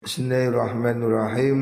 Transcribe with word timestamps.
Bismillahirrahmanirrahim. 0.00 1.58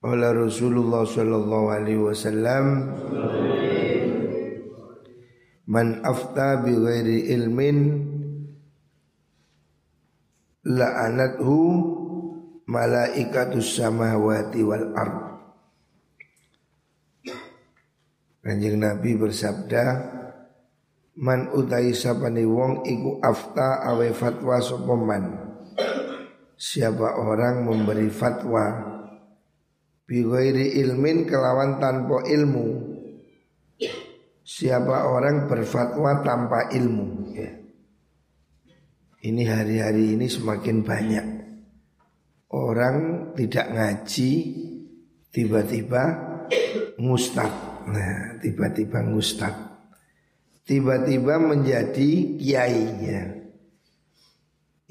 Wala 0.00 0.32
Rasulullah 0.32 1.04
sallallahu 1.04 1.68
alaihi 1.68 2.00
wasallam 2.00 2.88
Man 5.68 6.00
afta 6.08 6.64
bi 6.64 6.72
ghairi 6.72 7.28
ilmin 7.36 8.00
la'anathu 10.64 11.60
malaikatus 12.64 13.76
samawati 13.76 14.64
wal 14.64 14.96
ard 14.96 15.16
Kanjeng 18.40 18.80
Nabi 18.80 19.20
bersabda 19.20 19.84
Man 21.20 21.52
utai 21.52 21.92
sapani 21.92 22.48
wong 22.48 22.88
iku 22.88 23.20
afta 23.20 23.84
awe 23.84 24.08
fatwa 24.16 24.56
sopaman 24.64 25.51
Siapa 26.62 27.18
orang 27.18 27.66
memberi 27.66 28.06
fatwa? 28.06 28.70
Bighairi 30.06 30.78
ilmin 30.78 31.26
kelawan 31.26 31.82
tanpa 31.82 32.22
ilmu. 32.22 32.66
Siapa 34.46 35.10
orang 35.10 35.50
berfatwa 35.50 36.22
tanpa 36.22 36.70
ilmu? 36.70 37.34
Ya. 37.34 37.50
Ini 39.26 39.42
hari-hari 39.42 40.14
ini 40.14 40.30
semakin 40.30 40.86
banyak. 40.86 41.26
Orang 42.52 43.32
tidak 43.32 43.66
ngaji 43.72 44.30
Tiba-tiba 45.32 46.04
ngustad 47.00 47.48
Nah 47.88 48.36
tiba-tiba 48.44 49.00
ngustad 49.00 49.56
Tiba-tiba 50.68 51.40
menjadi 51.40 52.36
kiai 52.36 52.84
ya. 53.08 53.24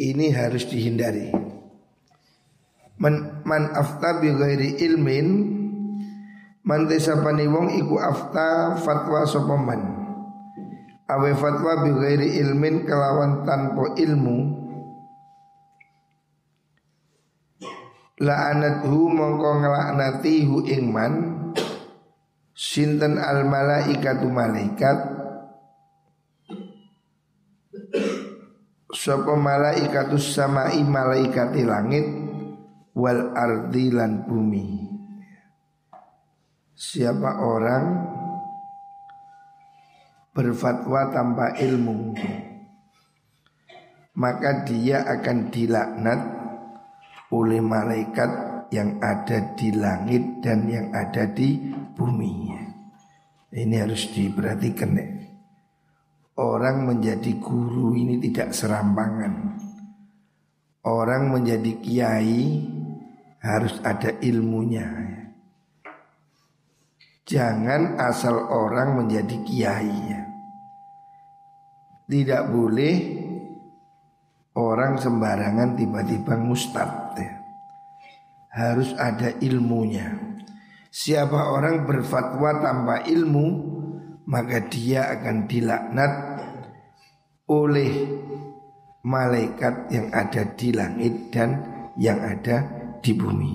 Ini 0.01 0.25
harus 0.33 0.65
dihindari 0.65 1.51
man 3.01 3.41
man 3.41 3.73
afta 3.73 4.21
bi 4.21 4.29
ghairi 4.29 4.77
ilmin 4.77 5.27
man 6.61 6.85
desapani 6.85 7.49
wong 7.49 7.73
iku 7.81 7.97
afta 7.97 8.77
fatwa 8.77 9.25
sapa 9.25 9.57
man. 9.57 9.81
Awe 11.09 11.33
fatwa 11.33 11.81
bi 11.81 11.89
ghairi 11.97 12.37
ilmin 12.45 12.85
kelawan 12.85 13.41
tanpa 13.43 13.97
ilmu. 13.97 14.61
La'anathu 18.21 19.09
mongko 19.09 19.65
nglaknati 19.65 20.45
hu 20.45 20.61
ing 20.69 20.93
man 20.93 21.13
sinten 22.53 23.17
al 23.17 23.49
malaikatu 23.49 24.29
malaikat 24.29 24.97
sapa 28.93 29.33
malaikatus 29.33 30.37
samai 30.37 30.85
malaikati 30.85 31.65
langit 31.65 32.20
wal 32.95 33.33
ardi 33.35 33.91
lan 33.91 34.25
bumi. 34.27 34.67
Siapa 36.75 37.31
orang 37.45 37.85
berfatwa 40.31 41.11
tanpa 41.13 41.53
ilmu 41.59 42.15
maka 44.15 44.67
dia 44.67 45.07
akan 45.07 45.37
dilaknat 45.53 46.19
oleh 47.31 47.63
malaikat 47.63 48.31
yang 48.71 48.99
ada 48.99 49.55
di 49.55 49.71
langit 49.71 50.43
dan 50.43 50.67
yang 50.67 50.91
ada 50.91 51.27
di 51.31 51.71
bumi. 51.95 52.51
Ini 53.51 53.75
harus 53.83 54.11
diperhatikan. 54.11 54.95
Orang 56.39 56.87
menjadi 56.87 57.35
guru 57.39 57.95
ini 57.95 58.19
tidak 58.19 58.55
serampangan. 58.55 59.59
Orang 60.81 61.29
menjadi 61.29 61.77
kiai 61.77 62.65
harus 63.37 63.77
ada 63.85 64.17
ilmunya. 64.17 64.89
Jangan 67.21 68.01
asal 68.01 68.33
orang 68.49 68.97
menjadi 68.97 69.37
kiai. 69.45 70.09
Tidak 72.09 72.43
boleh 72.49 72.95
orang 74.57 74.97
sembarangan 74.97 75.77
tiba-tiba 75.77 76.33
mustad. 76.41 77.13
Harus 78.49 78.91
ada 78.97 79.37
ilmunya. 79.37 80.17
Siapa 80.89 81.55
orang 81.55 81.85
berfatwa 81.85 82.57
tanpa 82.57 83.05
ilmu, 83.05 83.47
maka 84.27 84.65
dia 84.65 85.07
akan 85.13 85.45
dilaknat 85.47 86.13
oleh 87.47 88.20
malaikat 89.01 89.89
yang 89.89 90.13
ada 90.13 90.45
di 90.53 90.69
langit 90.73 91.33
dan 91.33 91.61
yang 91.97 92.21
ada 92.21 92.65
di 93.01 93.11
bumi. 93.17 93.53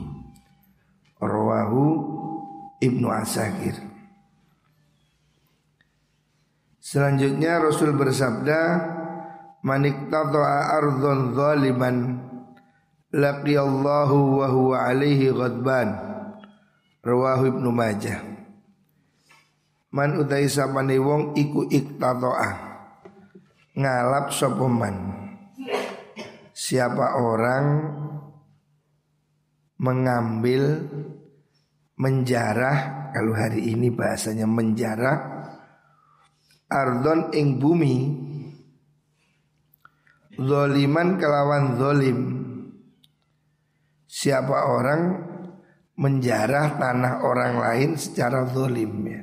Rawahu 1.23 1.84
Ibnu 2.83 3.09
Asakir. 3.09 3.73
Selanjutnya 6.83 7.59
Rasul 7.59 7.97
bersabda, 7.99 8.61
"Manik 9.67 10.07
tata'a 10.07 10.79
ardhon 10.79 11.34
zaliman 11.34 12.23
laqiyallahu 13.11 14.19
wa 14.39 14.47
huwa 14.47 14.77
alaihi 14.87 15.34
ghadban." 15.34 15.89
Rawahu 17.03 17.55
Ibnu 17.55 17.71
Majah. 17.71 18.23
Man 19.95 20.19
utai 20.21 20.51
sapane 20.51 20.99
wong 20.99 21.39
iku 21.39 21.65
iktatoa 21.71 22.51
ngalap 23.77 24.34
sapa 24.34 24.67
Siapa 26.66 27.22
orang 27.22 27.66
mengambil 29.78 30.82
menjarah 31.94 33.06
kalau 33.15 33.38
hari 33.38 33.71
ini 33.71 33.94
bahasanya 33.94 34.50
menjarah 34.50 35.47
ardon 36.66 37.31
ing 37.38 37.62
bumi 37.62 37.97
zoliman 40.34 41.15
kelawan 41.22 41.78
zolim. 41.78 42.19
Siapa 44.10 44.66
orang 44.66 45.03
menjarah 45.94 46.83
tanah 46.83 47.22
orang 47.22 47.62
lain 47.62 47.91
secara 47.94 48.43
zolim 48.50 48.93
ya. 49.06 49.22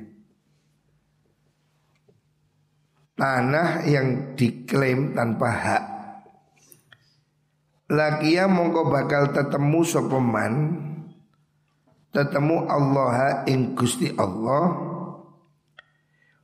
Tanah 3.20 3.84
yang 3.84 4.32
diklaim 4.40 5.12
tanpa 5.12 5.52
hak 5.52 5.93
Lakia 7.92 8.48
mongko 8.48 8.88
bakal 8.88 9.36
tetemu 9.36 9.84
sopeman 9.84 10.54
Tetemu 12.14 12.70
Allah 12.70 13.44
ing 13.50 13.74
Gusti 13.74 14.14
Allah. 14.16 14.72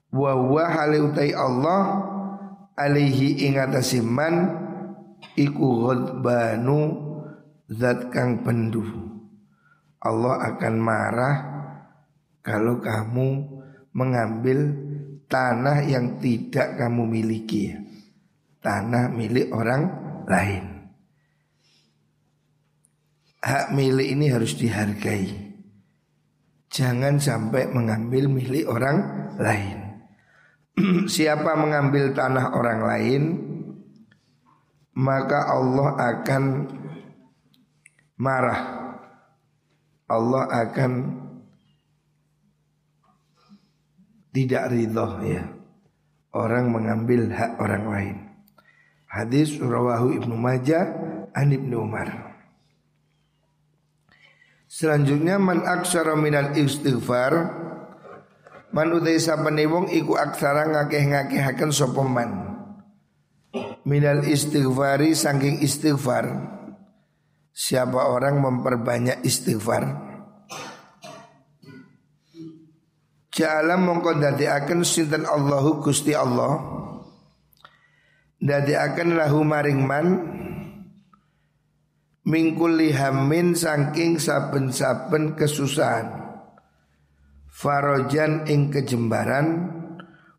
Wa 0.10 0.32
huwa 0.36 0.66
utai 1.00 1.32
Allah 1.32 1.82
Alihi 2.76 3.48
ing 3.48 3.56
man 4.04 4.36
Iku 5.38 5.68
ghadbanu 5.88 6.80
Zat 7.70 8.10
kang 8.10 8.42
pendu 8.42 8.84
Allah 10.02 10.42
akan 10.52 10.76
marah 10.82 11.36
Kalau 12.44 12.82
kamu 12.82 13.28
mengambil 13.94 14.74
tanah 15.30 15.86
yang 15.86 16.18
tidak 16.18 16.82
kamu 16.82 17.06
miliki. 17.06 17.78
Tanah 18.60 19.12
milik 19.14 19.54
orang 19.54 19.82
lain 20.26 20.79
hak 23.40 23.72
milik 23.76 24.08
ini 24.16 24.32
harus 24.32 24.56
dihargai. 24.56 25.50
Jangan 26.70 27.18
sampai 27.18 27.72
mengambil 27.72 28.30
milik 28.30 28.70
orang 28.70 28.98
lain. 29.42 29.78
Siapa 31.14 31.58
mengambil 31.58 32.14
tanah 32.14 32.54
orang 32.54 32.80
lain, 32.86 33.24
maka 34.94 35.50
Allah 35.50 35.90
akan 35.98 36.44
marah. 38.20 38.62
Allah 40.10 40.44
akan 40.50 40.92
tidak 44.30 44.70
ridho 44.70 45.08
ya. 45.26 45.44
Orang 46.30 46.70
mengambil 46.70 47.34
hak 47.34 47.58
orang 47.58 47.86
lain. 47.90 48.16
Hadis 49.10 49.58
rawahu 49.58 50.14
Ibnu 50.22 50.38
Majah 50.38 50.86
an 51.34 51.50
Ibnu 51.50 51.82
Umar. 51.82 52.29
Selanjutnya 54.70 55.42
man 55.42 55.66
aksara 55.66 56.14
minal 56.14 56.54
istighfar 56.54 57.60
Man 58.70 58.94
utai 58.94 59.18
sapane 59.18 59.66
wong 59.66 59.90
iku 59.90 60.14
aksara 60.14 60.70
ngakeh-ngakehaken 60.70 61.74
sapa 61.74 62.06
man? 62.06 62.30
Minal 63.82 64.22
istighfari 64.30 65.18
saking 65.18 65.66
istighfar. 65.66 66.30
Siapa 67.50 68.14
orang 68.14 68.38
memperbanyak 68.38 69.26
istighfar? 69.26 70.06
Ja'ala 73.34 73.80
mongko 73.80 74.22
akan 74.22 74.86
sinten 74.86 75.26
Allahu 75.26 75.82
Gusti 75.82 76.14
Allah? 76.14 76.62
Akan 78.46 79.18
lahu 79.18 79.42
maring 79.42 79.82
man 79.82 80.08
mingkul 82.30 82.78
lihamin 82.78 83.58
saking 83.58 84.22
saben-saben 84.22 85.34
kesusahan. 85.34 86.30
Farojan 87.50 88.46
ing 88.46 88.70
kejembaran 88.70 89.74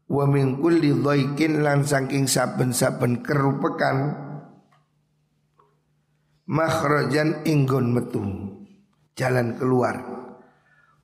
wa 0.06 0.24
mingkul 0.30 0.78
lidhaikin 0.78 1.66
lan 1.66 1.82
saking 1.82 2.30
saben-saben 2.30 3.26
kerupekan. 3.26 4.14
Makhrajan 6.46 7.42
inggon 7.46 7.90
metu 7.90 8.22
jalan 9.18 9.58
keluar. 9.58 9.98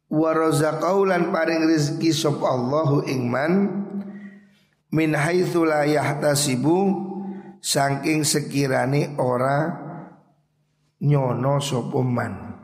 Wa 0.07 0.31
razaqau 0.31 1.03
lan 1.03 1.35
paring 1.35 1.67
rezeki 1.67 2.15
sop 2.15 2.43
Allahu 2.47 3.07
ingman 3.11 3.53
min 4.95 5.11
haitsu 5.19 5.67
la 5.67 5.83
yahtasibu 5.83 6.79
saking 7.59 8.23
sekirane 8.23 9.19
ora 9.19 9.86
nyono 11.01 11.61
sopoman 11.61 12.57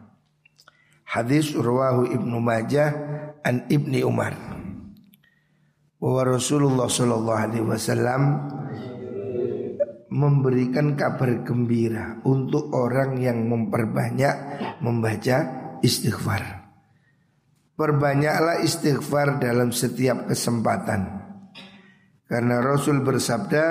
Hadis 1.12 1.52
urwahu 1.52 2.08
Ibnu 2.08 2.40
Majah 2.40 2.88
an 3.44 3.68
Ibni 3.68 4.00
Umar. 4.00 4.32
Bahwa 6.00 6.22
Rasulullah 6.24 6.88
Shallallahu 6.88 7.36
Alaihi 7.36 7.68
Wasallam 7.68 8.22
memberikan 10.08 10.96
kabar 10.96 11.44
gembira 11.44 12.16
untuk 12.24 12.72
orang 12.72 13.20
yang 13.20 13.44
memperbanyak 13.44 14.34
membaca 14.80 15.38
istighfar. 15.84 16.72
Perbanyaklah 17.76 18.64
istighfar 18.64 19.36
dalam 19.36 19.68
setiap 19.68 20.32
kesempatan. 20.32 21.28
Karena 22.24 22.64
Rasul 22.64 23.04
bersabda, 23.04 23.64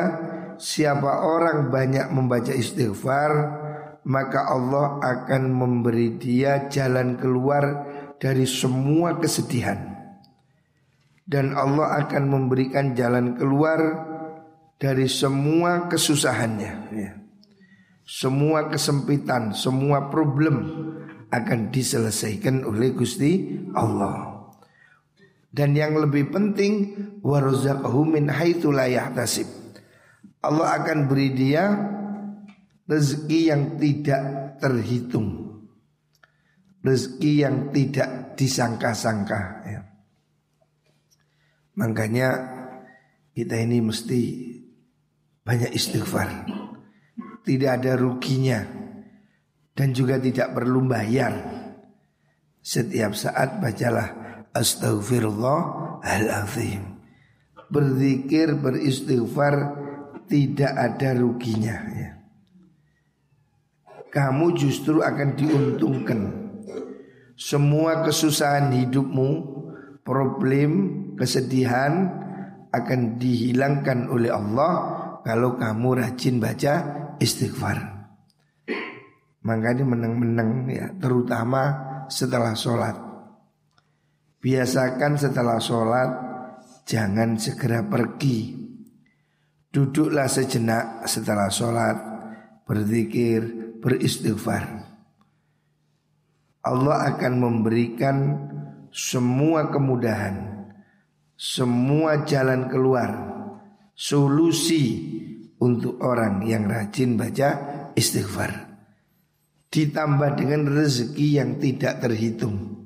siapa 0.61 1.25
orang 1.25 1.73
banyak 1.73 2.13
membaca 2.13 2.53
istighfar, 2.53 3.60
maka 4.06 4.50
Allah 4.50 4.98
akan 5.01 5.53
memberi 5.53 6.18
dia 6.18 6.65
jalan 6.69 7.18
keluar 7.18 7.86
dari 8.18 8.50
semua 8.50 9.18
kesedihan. 9.21 9.89
Dan 11.25 11.56
Allah 11.56 12.01
akan 12.06 12.24
memberikan 12.27 12.98
jalan 12.98 13.38
keluar 13.38 13.80
dari 14.81 15.06
semua 15.06 15.88
kesusahannya. 15.88 16.74
Ya. 16.92 17.12
semua 18.01 18.68
kesempitan 18.68 19.56
semua 19.56 20.12
problem 20.12 20.68
akan 21.31 21.71
diselesaikan 21.71 22.68
oleh 22.68 22.92
Gusti 22.92 23.56
Allah. 23.71 24.51
Dan 25.51 25.75
yang 25.80 25.95
lebih 25.95 26.31
penting 26.31 26.95
warzaqahu 27.24 28.04
min 28.04 28.27
haitsu 28.27 28.71
la 28.71 28.88
Allah 30.42 30.68
akan 30.81 31.07
beri 31.07 31.31
dia 31.31 31.71
rezeki 32.89 33.39
yang 33.51 33.78
tidak 33.78 34.22
terhitung, 34.62 35.62
rezeki 36.81 37.45
yang 37.45 37.72
tidak 37.74 38.36
disangka-sangka. 38.38 39.39
Ya. 39.68 39.81
Makanya 41.78 42.30
kita 43.33 43.56
ini 43.62 43.81
mesti 43.81 44.51
banyak 45.42 45.74
istighfar, 45.74 46.45
tidak 47.45 47.72
ada 47.81 47.95
ruginya 47.98 48.66
dan 49.74 49.94
juga 49.95 50.19
tidak 50.22 50.54
perlu 50.54 50.81
bayar. 50.86 51.60
Setiap 52.62 53.18
saat 53.18 53.57
bacalah 53.57 54.45
Astaghfirullahaladzim 54.54 57.01
Berzikir, 57.74 58.54
beristighfar 58.54 59.81
tidak 60.30 60.69
ada 60.69 61.18
ruginya 61.18 61.81
ya 61.98 62.00
kamu 64.11 64.53
justru 64.59 64.99
akan 64.99 65.39
diuntungkan. 65.39 66.21
Semua 67.39 68.03
kesusahan 68.03 68.69
hidupmu, 68.75 69.29
problem, 70.03 70.71
kesedihan 71.15 72.11
akan 72.69 73.17
dihilangkan 73.17 74.11
oleh 74.11 74.29
Allah 74.29 74.73
kalau 75.23 75.55
kamu 75.55 76.03
rajin 76.03 76.37
baca 76.37 76.73
istighfar. 77.17 77.77
Makanya 79.41 79.87
menang-menang 79.87 80.69
ya, 80.69 80.93
terutama 81.01 81.89
setelah 82.11 82.53
sholat. 82.53 82.93
Biasakan 84.41 85.17
setelah 85.17 85.57
sholat 85.57 86.09
jangan 86.85 87.37
segera 87.41 87.81
pergi. 87.85 88.59
Duduklah 89.71 90.27
sejenak 90.27 91.07
setelah 91.07 91.47
sholat, 91.47 91.97
berzikir, 92.67 93.60
beristighfar. 93.81 94.88
Allah 96.62 96.98
akan 97.10 97.33
memberikan 97.42 98.18
semua 98.94 99.74
kemudahan, 99.74 100.69
semua 101.33 102.22
jalan 102.22 102.69
keluar, 102.69 103.10
solusi 103.98 105.10
untuk 105.57 105.98
orang 106.06 106.45
yang 106.45 106.69
rajin 106.69 107.18
baca 107.18 107.50
istighfar. 107.98 108.69
Ditambah 109.72 110.38
dengan 110.38 110.69
rezeki 110.69 111.28
yang 111.42 111.57
tidak 111.57 112.04
terhitung. 112.04 112.86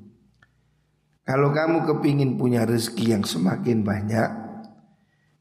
Kalau 1.26 1.50
kamu 1.50 1.82
kepingin 1.84 2.38
punya 2.38 2.62
rezeki 2.62 3.18
yang 3.18 3.24
semakin 3.26 3.82
banyak, 3.82 4.30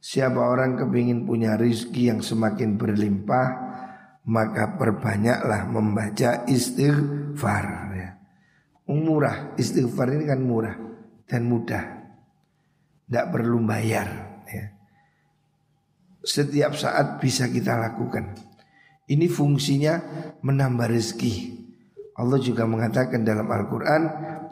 siapa 0.02 0.42
orang 0.42 0.82
kepingin 0.82 1.30
punya 1.30 1.54
rezeki 1.54 2.10
yang 2.10 2.22
semakin 2.26 2.82
berlimpah, 2.82 3.65
maka 4.26 4.74
perbanyaklah 4.76 5.70
membaca 5.70 6.50
istighfar 6.50 7.66
ya. 7.94 8.10
Murah, 8.90 9.58
istighfar 9.58 10.14
ini 10.14 10.26
kan 10.30 10.42
murah 10.42 10.76
dan 11.26 11.46
mudah. 11.46 11.84
Tidak 13.06 13.26
perlu 13.30 13.62
bayar 13.66 14.42
ya. 14.50 14.66
Setiap 16.26 16.74
saat 16.74 17.22
bisa 17.22 17.50
kita 17.50 17.78
lakukan. 17.78 18.34
Ini 19.06 19.30
fungsinya 19.30 19.94
menambah 20.42 20.90
rezeki. 20.90 21.34
Allah 22.18 22.42
juga 22.42 22.66
mengatakan 22.66 23.22
dalam 23.22 23.46
Al-Quran 23.46 24.04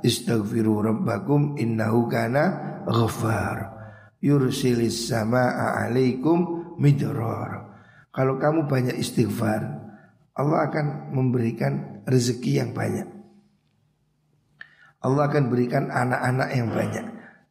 Istaghfiru 0.04 0.84
rabbakum 0.84 1.56
innahu 1.56 2.12
kana 2.12 2.44
ghafar 2.84 3.72
Yursilis 4.20 5.08
sama'a 5.08 5.88
alaikum 5.88 6.76
midrar 6.76 7.73
kalau 8.14 8.38
kamu 8.38 8.70
banyak 8.70 8.94
istighfar, 9.02 9.84
Allah 10.38 10.60
akan 10.70 11.10
memberikan 11.18 12.06
rezeki 12.06 12.62
yang 12.62 12.70
banyak. 12.78 13.10
Allah 15.02 15.28
akan 15.34 15.50
berikan 15.50 15.90
anak-anak 15.90 16.50
yang 16.54 16.70
banyak. 16.70 17.06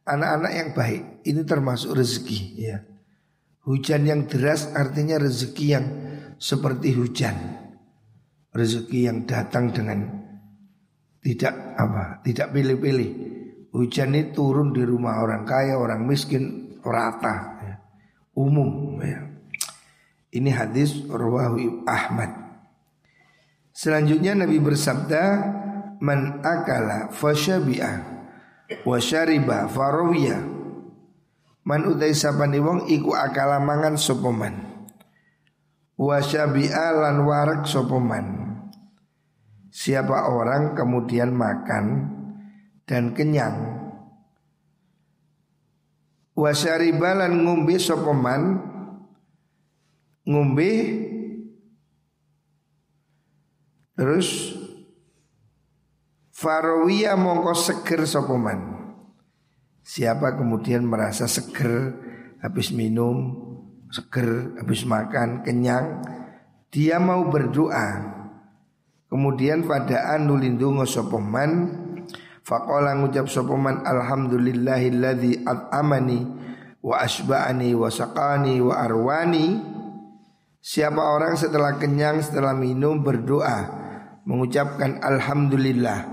Anak-anak 0.07 0.51
yang 0.55 0.69
baik 0.71 1.01
ini 1.27 1.41
termasuk 1.43 1.99
rezeki 1.99 2.39
ya. 2.59 2.77
Hujan 3.63 4.03
yang 4.07 4.27
deras 4.27 4.71
artinya 4.71 5.19
rezeki 5.19 5.65
yang 5.67 5.85
seperti 6.39 6.95
hujan. 6.95 7.35
Rezeki 8.55 8.99
yang 9.07 9.27
datang 9.27 9.71
dengan 9.71 9.99
tidak 11.23 11.55
apa, 11.75 12.23
tidak 12.23 12.51
pilih-pilih. 12.55 13.11
Hujan 13.71 14.15
ini 14.15 14.31
turun 14.31 14.71
di 14.71 14.83
rumah 14.83 15.23
orang 15.23 15.43
kaya, 15.43 15.75
orang 15.75 16.05
miskin, 16.07 16.75
rata, 16.83 17.35
ya. 17.63 17.75
umum 18.37 18.99
ya. 19.01 19.32
Ini 20.33 20.49
hadis 20.49 21.05
rawahu 21.05 21.85
Ahmad. 21.85 22.33
Selanjutnya 23.69 24.33
Nabi 24.33 24.57
bersabda, 24.57 25.23
"Man 26.01 26.41
akala 26.41 27.13
fasyabi'a 27.13 27.93
wa 28.81 28.97
syariba 28.97 29.69
farawiya." 29.69 30.41
Man 31.63 31.85
utai 31.85 32.17
sapane 32.17 32.57
wong 32.57 32.89
iku 32.89 33.13
akala 33.13 33.61
mangan 33.61 33.93
sapa 33.93 34.33
man. 34.33 34.55
Lan 36.01 37.17
warak 37.23 37.69
sapa 37.69 37.97
man. 38.01 38.25
Siapa 39.69 40.33
orang 40.33 40.73
kemudian 40.73 41.29
makan 41.31 41.85
dan 42.89 43.13
kenyang. 43.13 43.85
Wa 46.33 46.51
syariba 46.51 47.15
lan 47.21 47.45
ngombe 47.45 47.77
sapa 47.77 48.11
man 48.11 48.72
ngombe 50.23 50.71
terus 53.95 54.59
Farawiyah 56.33 57.15
mongko 57.15 57.55
seger 57.55 58.03
sopoman 58.03 58.73
Siapa 59.83 60.39
kemudian 60.39 60.87
merasa 60.87 61.27
seger 61.27 61.91
habis 62.39 62.71
minum, 62.71 63.35
seger 63.91 64.55
habis 64.55 64.87
makan, 64.87 65.43
kenyang, 65.43 65.99
dia 66.71 67.03
mau 67.03 67.27
berdoa. 67.27 68.15
Kemudian 69.11 69.67
pada 69.67 70.15
anu 70.15 70.39
lindungo 70.39 70.87
sopoman, 70.87 71.67
fakola 72.47 72.95
ngucap 72.95 73.27
sopoman 73.27 73.83
alhamdulillahilladzi 73.83 75.43
at'amani 75.43 76.19
wa 76.79 77.03
asba'ani 77.03 77.75
wa 77.75 77.91
saqani 77.91 78.63
wa 78.63 78.79
arwani 78.87 79.59
Siapa 80.63 81.19
orang 81.19 81.35
setelah 81.35 81.75
kenyang 81.75 82.23
setelah 82.23 82.55
minum 82.55 83.03
berdoa. 83.03 83.83
Mengucapkan 84.23 85.03
alhamdulillah. 85.03 86.07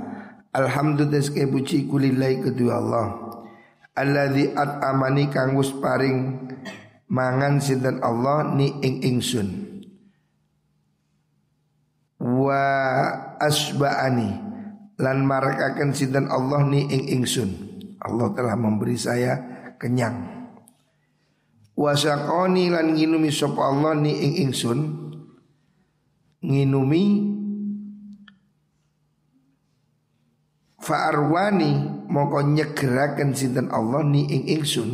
Alhamdulillah 0.50 1.23
ke 1.30 1.47
puji 1.47 1.87
kulilai 1.87 2.42
kedua 2.42 2.83
Allah. 2.83 3.09
Alladzi 3.95 4.50
amani 4.59 5.30
kang 5.30 5.54
paring 5.54 6.50
mangan 7.07 7.62
sinten 7.62 8.02
Allah 8.02 8.50
ni 8.59 8.75
ing 8.83 9.07
ingsun. 9.07 9.49
Wa 12.19 12.66
asba'ani 13.38 14.30
lan 14.99 15.30
marakaken 15.30 15.95
sinten 15.95 16.26
Allah 16.26 16.66
ni 16.66 16.90
ing 16.90 17.23
ingsun. 17.23 17.50
Allah 18.02 18.35
telah 18.35 18.59
memberi 18.59 18.99
saya 18.99 19.38
kenyang 19.78 20.39
Wasakoni 21.76 22.72
lan 22.72 22.94
nginumi 22.94 23.30
sapa 23.30 23.60
Allah 23.70 23.98
ni 23.98 24.12
ing 24.12 24.32
ingsun. 24.48 24.80
Nginumi 26.40 27.04
Fa'arwani 30.80 31.72
moko 32.08 32.40
nyegeraken 32.40 33.36
sinten 33.36 33.68
Allah 33.68 34.00
ni 34.00 34.24
ing 34.24 34.48
ingsun. 34.58 34.90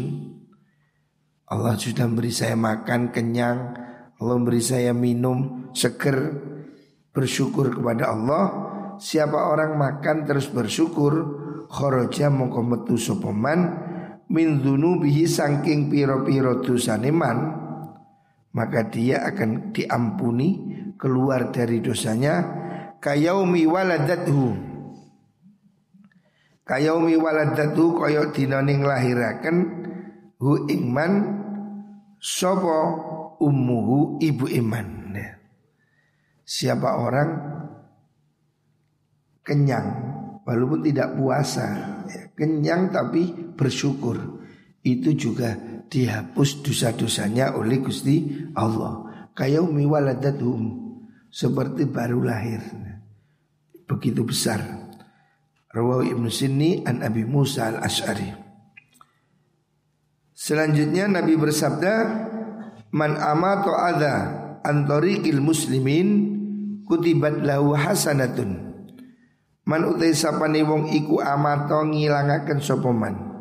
Allah 1.46 1.78
sudah 1.78 2.10
memberi 2.10 2.34
saya 2.34 2.58
makan 2.58 3.14
kenyang 3.14 3.86
Allah 4.16 4.34
memberi 4.40 4.64
saya 4.64 4.96
minum 4.96 5.68
seger 5.76 6.40
bersyukur 7.12 7.68
kepada 7.68 8.16
Allah. 8.16 8.44
Siapa 8.96 9.52
orang 9.52 9.76
makan 9.76 10.24
terus 10.24 10.48
bersyukur 10.48 11.44
Khoroja 11.68 12.32
mongko 12.32 12.60
metu 12.64 12.96
sopoman 12.96 13.85
min 14.32 14.62
dzunubihi 14.62 15.24
saking 15.28 15.90
piro-piro 15.90 16.62
dosane 16.62 17.10
man 17.14 17.38
maka 18.56 18.88
dia 18.88 19.26
akan 19.28 19.70
diampuni 19.76 20.56
keluar 20.96 21.52
dari 21.52 21.84
dosanya. 21.84 22.64
Kayaumi 22.96 23.68
waladathu 23.68 24.56
kayaumi 26.66 27.14
waladathu 27.14 27.94
kaya 27.94 28.34
dina 28.34 28.58
ning 28.64 28.82
lahiraken 28.82 29.56
hu 30.42 30.66
ingman 30.66 31.38
sapa 32.18 32.78
ummuhu 33.38 34.18
ibu 34.18 34.50
iman 34.50 35.14
siapa 36.46 37.02
orang 37.02 37.30
kenyang 39.42 40.05
walaupun 40.46 40.86
tidak 40.86 41.18
puasa 41.18 41.66
kenyang 42.38 42.94
tapi 42.94 43.34
bersyukur. 43.58 44.38
Itu 44.86 45.18
juga 45.18 45.58
dihapus 45.90 46.62
dosa-dosanya 46.62 47.58
oleh 47.58 47.82
Gusti 47.82 48.46
Allah. 48.54 49.26
Kayaumi 49.34 49.82
waladatuhum 49.82 50.62
seperti 51.26 51.90
baru 51.90 52.22
lahir. 52.22 52.62
Begitu 53.90 54.22
besar. 54.22 54.62
Rawawi 55.74 56.14
Ibnu 56.14 56.30
Sinni 56.30 56.86
an 56.86 57.04
Abi 57.04 57.28
Musa 57.28 57.68
al 57.68 57.84
Ashari 57.84 58.32
Selanjutnya 60.32 61.04
Nabi 61.04 61.36
bersabda 61.36 61.94
Man 62.96 63.12
amato 63.20 63.76
adha 63.76 64.16
antorikil 64.64 65.44
muslimin 65.44 66.08
kutibat 66.88 67.44
lahu 67.44 67.76
hasanatun 67.76 68.75
Man 69.66 69.82
utai 69.82 70.14
sapane 70.14 70.62
wong 70.62 70.94
iku 70.94 71.18
amato 71.18 71.82
ngilangaken 71.82 72.62
sapa 72.62 72.90
man. 72.94 73.34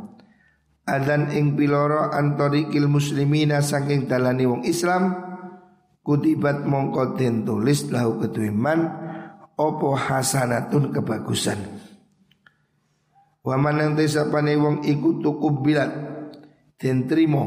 Adan 0.86 1.30
ing 1.30 1.54
piloro 1.54 2.10
antorikil 2.10 2.90
muslimina 2.90 3.62
saking 3.62 4.10
dalani 4.10 4.50
wong 4.50 4.66
Islam 4.66 5.14
kutibat 6.02 6.66
mongko 6.66 7.18
den 7.18 7.46
tulis 7.46 7.90
lahu 7.94 8.22
kedue 8.22 8.50
man 8.50 8.90
opo 9.54 9.94
hasanatun 9.94 10.90
kebagusan. 10.90 11.62
Wa 13.46 13.62
man 13.62 13.94
utai 13.94 14.10
sapane 14.10 14.58
wong 14.58 14.82
iku 14.82 15.22
tukubilat 15.22 15.94
den 16.82 17.06
trimo 17.06 17.46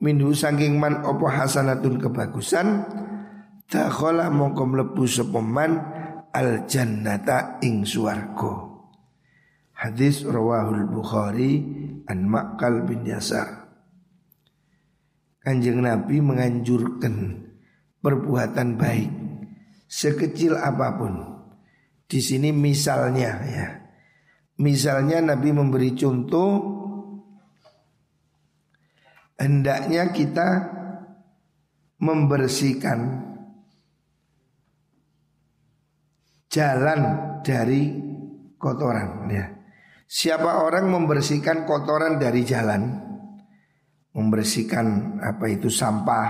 minhu 0.00 0.32
saking 0.32 0.80
man 0.80 1.04
opo 1.04 1.28
hasanatun 1.28 2.00
kebagusan 2.00 2.80
dakhala 3.68 4.32
mongko 4.32 4.64
mlebu 4.64 5.04
sapa 5.04 5.40
man 5.44 5.99
al 6.34 6.66
jannata 6.66 7.58
ing 7.62 7.82
suwargo. 7.86 8.70
Hadis 9.80 10.26
rawahul 10.28 10.86
Bukhari 10.92 11.52
an 12.04 12.28
Makal 12.28 12.84
bin 12.84 13.06
Yasar. 13.08 13.70
Kanjeng 15.40 15.80
Nabi 15.80 16.20
menganjurkan 16.20 17.48
perbuatan 18.04 18.76
baik 18.76 19.10
sekecil 19.88 20.60
apa 20.60 21.00
pun. 21.00 21.14
Di 22.04 22.20
sini 22.20 22.52
misalnya 22.52 23.30
ya. 23.48 23.68
Misalnya 24.60 25.24
Nabi 25.24 25.56
memberi 25.56 25.96
contoh 25.96 26.50
hendaknya 29.40 30.12
kita 30.12 30.48
membersihkan 31.96 33.29
jalan 36.50 37.00
dari 37.46 37.94
kotoran 38.58 39.30
ya. 39.30 39.46
Siapa 40.10 40.66
orang 40.66 40.90
membersihkan 40.90 41.62
kotoran 41.64 42.18
dari 42.18 42.42
jalan, 42.42 42.82
membersihkan 44.10 45.16
apa 45.22 45.46
itu 45.46 45.70
sampah, 45.70 46.28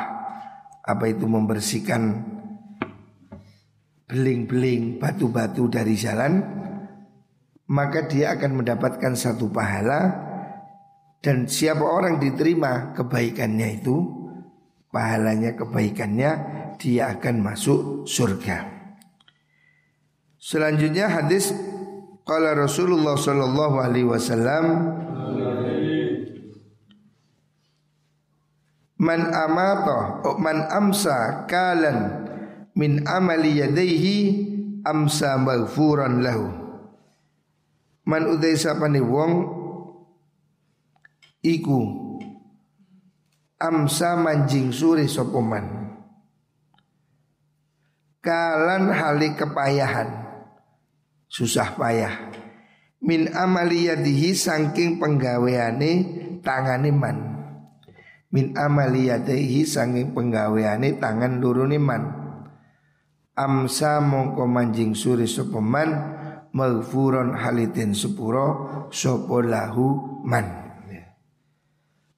apa 0.84 1.04
itu 1.08 1.24
membersihkan 1.24 2.28
beling-beling 4.04 5.00
batu-batu 5.00 5.72
dari 5.72 5.96
jalan, 5.96 6.44
maka 7.72 8.04
dia 8.04 8.36
akan 8.36 8.60
mendapatkan 8.60 9.16
satu 9.16 9.48
pahala 9.48 10.28
dan 11.24 11.48
siapa 11.48 11.80
orang 11.80 12.20
diterima 12.20 12.92
kebaikannya 12.92 13.80
itu, 13.80 13.96
pahalanya 14.92 15.56
kebaikannya 15.56 16.30
dia 16.76 17.16
akan 17.16 17.34
masuk 17.40 18.04
surga. 18.04 18.79
Selanjutnya 20.40 21.12
hadis 21.12 21.52
Qala 22.24 22.56
Rasulullah 22.56 23.12
sallallahu 23.12 23.76
alaihi 23.76 24.08
wasallam 24.08 24.64
Man 29.00 29.32
amata 29.32 30.20
man 30.36 30.64
amsa 30.68 31.48
kalan 31.48 32.28
min 32.76 33.00
amali 33.08 33.56
yadaihi 33.56 34.16
amsa 34.84 35.40
maghfuran 35.40 36.20
lahu. 36.20 36.52
Man 38.04 38.28
udai 38.28 38.60
sapane 38.60 39.00
wong 39.00 39.32
iku 41.40 41.80
amsa 43.56 44.20
manjing 44.20 44.68
suri 44.68 45.08
sopoman 45.08 45.96
kalan 48.20 48.92
hali 48.92 49.32
kepayahan 49.32 50.29
susah 51.30 51.78
payah. 51.78 52.34
Min 53.00 53.32
amaliyadihi 53.32 54.36
saking 54.36 54.98
penggaweane 55.00 55.90
tangane 56.42 56.90
man. 56.92 57.18
Min 58.34 58.52
amaliyadihi 58.58 59.64
saking 59.64 60.12
penggaweane 60.12 60.98
tangan 61.00 61.40
lurune 61.40 61.78
man. 61.80 62.02
Amsa 63.38 64.04
mongko 64.04 64.44
manjing 64.44 64.92
suri 64.92 65.24
sopeman 65.24 65.88
maghfuron 66.52 67.38
halitin 67.38 67.96
sepuro 67.96 68.68
sopo 68.92 69.40
lahu 69.40 70.20
man. 70.26 70.68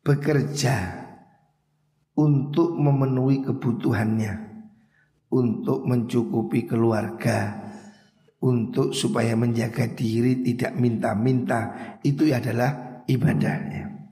Bekerja 0.03 0.99
untuk 2.19 2.75
memenuhi 2.75 3.47
kebutuhannya 3.47 4.51
untuk 5.31 5.87
mencukupi 5.87 6.67
keluarga 6.67 7.71
untuk 8.43 8.91
supaya 8.91 9.39
menjaga 9.39 9.87
diri 9.95 10.43
tidak 10.43 10.75
minta-minta 10.75 11.95
itu 12.03 12.27
adalah 12.35 13.03
ibadahnya. 13.07 14.11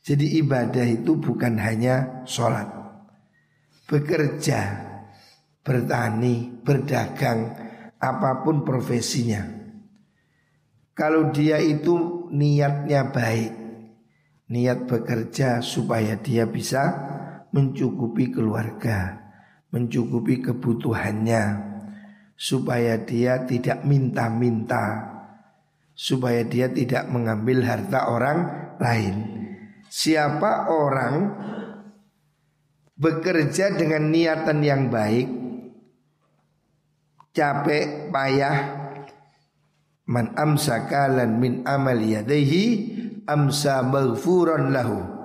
Jadi 0.00 0.40
ibadah 0.40 0.88
itu 0.88 1.20
bukan 1.20 1.60
hanya 1.60 2.24
sholat, 2.24 2.64
bekerja, 3.84 4.60
bertani, 5.60 6.64
berdagang, 6.64 7.52
apa 8.00 8.40
pun 8.40 8.64
profesinya. 8.64 9.44
Kalau 10.96 11.28
dia 11.28 11.60
itu 11.60 12.26
niatnya 12.32 13.12
baik, 13.12 13.52
niat 14.48 14.88
bekerja 14.88 15.60
supaya 15.60 16.16
dia 16.16 16.48
bisa 16.48 16.82
mencukupi 17.52 18.32
keluarga, 18.32 19.28
mencukupi 19.68 20.40
kebutuhannya, 20.40 21.42
supaya 22.38 23.02
dia 23.02 23.42
tidak 23.42 23.82
minta-minta, 23.82 25.10
supaya 25.98 26.46
dia 26.46 26.70
tidak 26.70 27.10
mengambil 27.10 27.66
harta 27.66 28.06
orang 28.06 28.38
lain. 28.78 29.14
Siapa 29.90 30.70
orang 30.70 31.14
bekerja 32.94 33.74
dengan 33.74 34.06
niatan 34.14 34.62
yang 34.62 34.86
baik, 34.86 35.26
capek 37.34 38.14
payah 38.14 38.56
man 40.06 40.30
amsaka 40.38 41.10
lan 41.10 41.42
min 41.42 41.66
amal 41.66 41.98
yadaihi 41.98 42.66
amsa 43.26 43.82
maghfuran 43.82 44.70
lahu 44.70 45.18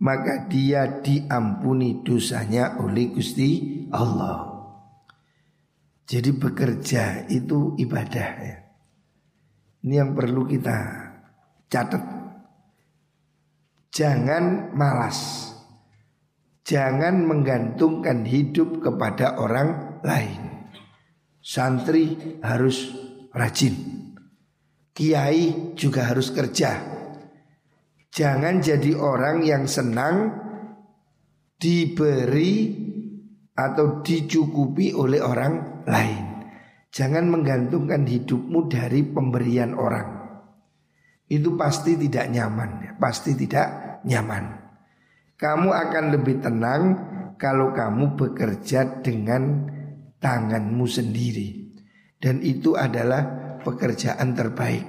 maka 0.00 0.48
dia 0.48 0.88
diampuni 1.04 2.00
dosanya 2.00 2.80
oleh 2.80 3.12
Gusti 3.12 3.84
Allah. 3.92 4.49
Jadi 6.10 6.34
bekerja 6.34 7.30
itu 7.30 7.78
ibadah 7.78 8.30
ya. 8.42 8.58
Ini 9.86 9.94
yang 9.94 10.10
perlu 10.10 10.42
kita 10.42 10.78
catat. 11.70 12.02
Jangan 13.94 14.74
malas. 14.74 15.50
Jangan 16.66 17.14
menggantungkan 17.30 18.26
hidup 18.26 18.82
kepada 18.82 19.38
orang 19.38 20.02
lain. 20.02 20.66
Santri 21.38 22.18
harus 22.42 22.90
rajin. 23.30 23.74
Kiai 24.90 25.74
juga 25.78 26.10
harus 26.10 26.34
kerja. 26.34 26.74
Jangan 28.10 28.58
jadi 28.58 28.98
orang 28.98 29.46
yang 29.46 29.70
senang 29.70 30.34
diberi 31.54 32.89
atau 33.60 34.00
dicukupi 34.00 34.96
oleh 34.96 35.20
orang 35.20 35.84
lain. 35.84 36.24
Jangan 36.90 37.28
menggantungkan 37.28 38.08
hidupmu 38.08 38.66
dari 38.66 39.04
pemberian 39.06 39.76
orang. 39.76 40.08
Itu 41.30 41.54
pasti 41.54 41.94
tidak 41.94 42.26
nyaman, 42.32 42.98
pasti 42.98 43.38
tidak 43.38 44.00
nyaman. 44.02 44.58
Kamu 45.38 45.70
akan 45.70 46.04
lebih 46.10 46.42
tenang 46.42 46.82
kalau 47.38 47.70
kamu 47.70 48.18
bekerja 48.18 49.00
dengan 49.04 49.70
tanganmu 50.18 50.84
sendiri. 50.84 51.70
Dan 52.20 52.44
itu 52.44 52.76
adalah 52.76 53.56
pekerjaan 53.62 54.36
terbaik. 54.36 54.84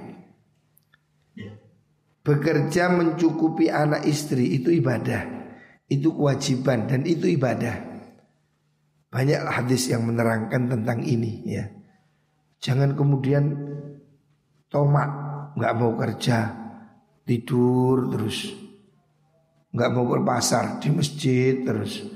Bekerja 2.21 2.91
mencukupi 2.91 3.71
anak 3.71 4.05
istri 4.05 4.57
itu 4.57 4.69
ibadah. 4.69 5.25
Itu 5.89 6.13
kewajiban 6.13 6.85
dan 6.85 7.01
itu 7.07 7.25
ibadah. 7.25 7.90
Banyak 9.12 9.44
hadis 9.44 9.91
yang 9.91 10.08
menerangkan 10.08 10.72
tentang 10.72 11.03
ini 11.03 11.44
ya. 11.44 11.68
Jangan 12.63 12.96
kemudian 12.96 13.44
tomak, 14.72 15.12
nggak 15.60 15.75
mau 15.75 15.91
kerja, 16.00 16.48
tidur 17.27 18.08
terus, 18.08 18.56
nggak 19.75 19.91
mau 19.91 20.08
ke 20.08 20.24
pasar 20.24 20.80
di 20.80 20.96
masjid 20.96 21.60
terus. 21.68 22.08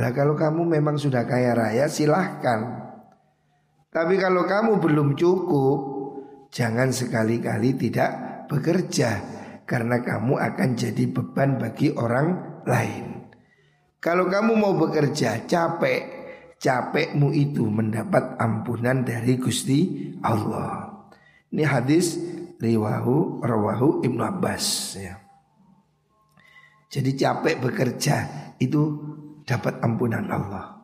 Nah 0.00 0.08
kalau 0.16 0.32
kamu 0.32 0.80
memang 0.80 0.96
sudah 0.96 1.28
kaya 1.28 1.52
raya 1.52 1.84
silahkan. 1.92 2.80
Tapi 3.92 4.16
kalau 4.16 4.48
kamu 4.48 4.80
belum 4.80 5.08
cukup, 5.20 5.80
jangan 6.48 6.96
sekali-kali 6.96 7.76
tidak 7.76 8.10
bekerja 8.48 9.20
karena 9.68 10.00
kamu 10.00 10.40
akan 10.40 10.68
jadi 10.80 11.04
beban 11.12 11.60
bagi 11.60 11.92
orang 11.92 12.60
lain. 12.64 13.28
Kalau 14.00 14.32
kamu 14.32 14.56
mau 14.56 14.72
bekerja 14.74 15.44
capek, 15.44 16.21
capekmu 16.62 17.34
itu 17.34 17.66
mendapat 17.66 18.38
ampunan 18.38 19.02
dari 19.02 19.34
Gusti 19.34 20.14
Allah. 20.22 20.94
Ini 21.50 21.66
hadis 21.66 22.16
riwahu 22.62 23.42
rawahu 23.42 24.06
Ibnu 24.06 24.22
Abbas 24.22 24.94
ya. 24.94 25.18
Jadi 26.86 27.18
capek 27.18 27.58
bekerja 27.58 28.16
itu 28.62 28.82
dapat 29.42 29.82
ampunan 29.82 30.22
Allah. 30.30 30.78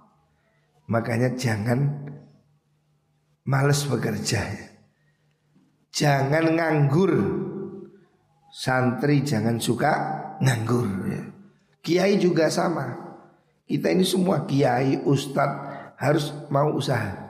Makanya 0.90 1.38
jangan 1.38 2.10
males 3.46 3.86
bekerja. 3.86 4.40
Ya. 4.40 4.68
Jangan 5.94 6.58
nganggur. 6.58 7.12
Santri 8.48 9.20
jangan 9.22 9.60
suka 9.60 9.92
nganggur 10.40 10.88
ya. 11.06 11.22
Kiai 11.84 12.16
juga 12.16 12.48
sama. 12.48 13.08
Kita 13.68 13.92
ini 13.92 14.00
semua 14.00 14.48
kiai, 14.48 14.96
ustadz, 15.04 15.67
harus 15.98 16.30
mau 16.48 16.70
usaha. 16.72 17.28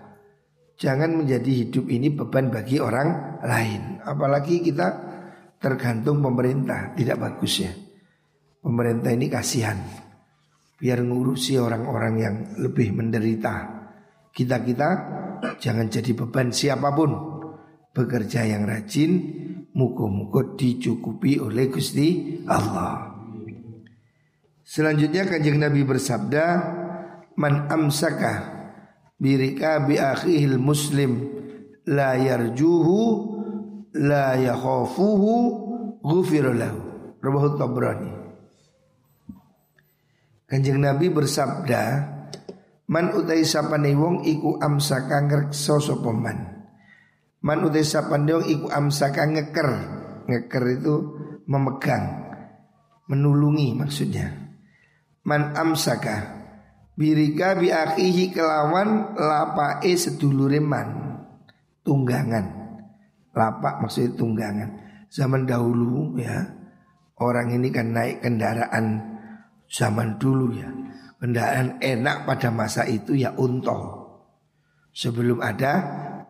Jangan 0.78 1.10
menjadi 1.10 1.66
hidup 1.66 1.90
ini 1.90 2.12
beban 2.14 2.54
bagi 2.54 2.78
orang 2.78 3.40
lain. 3.42 3.98
Apalagi 4.04 4.62
kita 4.62 4.86
tergantung 5.58 6.22
pemerintah, 6.22 6.94
tidak 6.94 7.18
bagus 7.18 7.66
ya. 7.66 7.72
Pemerintah 8.62 9.10
ini 9.10 9.26
kasihan. 9.26 9.74
Biar 10.78 11.02
ngurusi 11.02 11.58
orang-orang 11.58 12.14
yang 12.22 12.36
lebih 12.62 12.94
menderita. 12.94 13.66
Kita-kita 14.30 14.88
jangan 15.58 15.90
jadi 15.90 16.14
beban 16.14 16.54
siapa 16.54 16.94
pun. 16.94 17.10
Bekerja 17.90 18.46
yang 18.46 18.62
rajin, 18.62 19.10
muka-muka 19.74 20.54
dicukupi 20.54 21.42
oleh 21.42 21.66
Gusti 21.66 22.38
Allah. 22.46 23.10
Selanjutnya 24.62 25.26
kanjeng 25.26 25.58
Nabi 25.58 25.82
bersabda, 25.82 26.44
Man 27.34 27.66
amsaka 27.66 28.57
birika 29.18 29.82
bi 29.84 29.98
akhihil 29.98 30.56
muslim 30.56 31.26
la 31.84 32.14
yarjuhu 32.14 32.98
la 33.98 34.38
yakhafuhu 34.38 35.32
ghufira 36.00 36.54
lahu 36.54 36.80
rawahu 37.18 37.58
tabrani 37.58 38.14
Kanjeng 40.48 40.80
Nabi 40.80 41.12
bersabda 41.12 42.16
Man 42.88 43.12
utai 43.12 43.44
sapane 43.44 43.92
wong 43.92 44.24
iku 44.24 44.56
amsaka 44.56 45.28
ngrekso 45.28 45.76
sapa 45.76 46.08
man. 46.08 46.64
Man 47.44 47.60
utai 47.68 47.84
sapane 47.84 48.32
wong 48.32 48.46
iku 48.48 48.66
amsaka 48.72 49.28
ngeker. 49.28 49.70
Ngeker 50.24 50.64
itu 50.72 50.94
memegang, 51.44 52.04
menulungi 53.12 53.76
maksudnya. 53.76 54.32
Man 55.28 55.52
amsaka 55.52 56.37
Birika 56.98 57.54
bi 57.54 57.70
akhihi 57.70 58.34
kelawan 58.34 59.14
lapae 59.14 59.94
sedulure 59.94 60.58
man 60.58 61.14
tunggangan. 61.86 62.58
Lapak 63.30 63.86
maksudnya 63.86 64.18
tunggangan. 64.18 64.70
Zaman 65.06 65.46
dahulu 65.46 66.18
ya 66.18 66.42
orang 67.22 67.54
ini 67.54 67.70
kan 67.70 67.94
naik 67.94 68.18
kendaraan 68.26 69.14
zaman 69.70 70.18
dulu 70.18 70.58
ya. 70.58 70.66
Kendaraan 71.22 71.78
enak 71.78 72.26
pada 72.26 72.50
masa 72.50 72.82
itu 72.82 73.14
ya 73.14 73.30
unta. 73.38 73.78
Sebelum 74.90 75.38
ada 75.38 75.78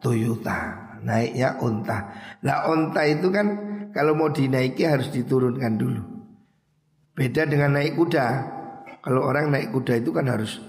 Toyota 0.05 0.85
naiknya 1.01 1.57
unta. 1.65 2.13
Lah 2.45 2.69
unta 2.69 3.09
itu 3.09 3.33
kan 3.33 3.47
kalau 3.97 4.13
mau 4.13 4.29
dinaiki 4.29 4.85
harus 4.85 5.09
diturunkan 5.09 5.81
dulu. 5.81 6.03
Beda 7.17 7.49
dengan 7.49 7.81
naik 7.81 7.97
kuda. 7.97 8.58
Kalau 9.09 9.25
orang 9.25 9.49
naik 9.49 9.73
kuda 9.73 10.05
itu 10.05 10.13
kan 10.13 10.29
harus 10.29 10.61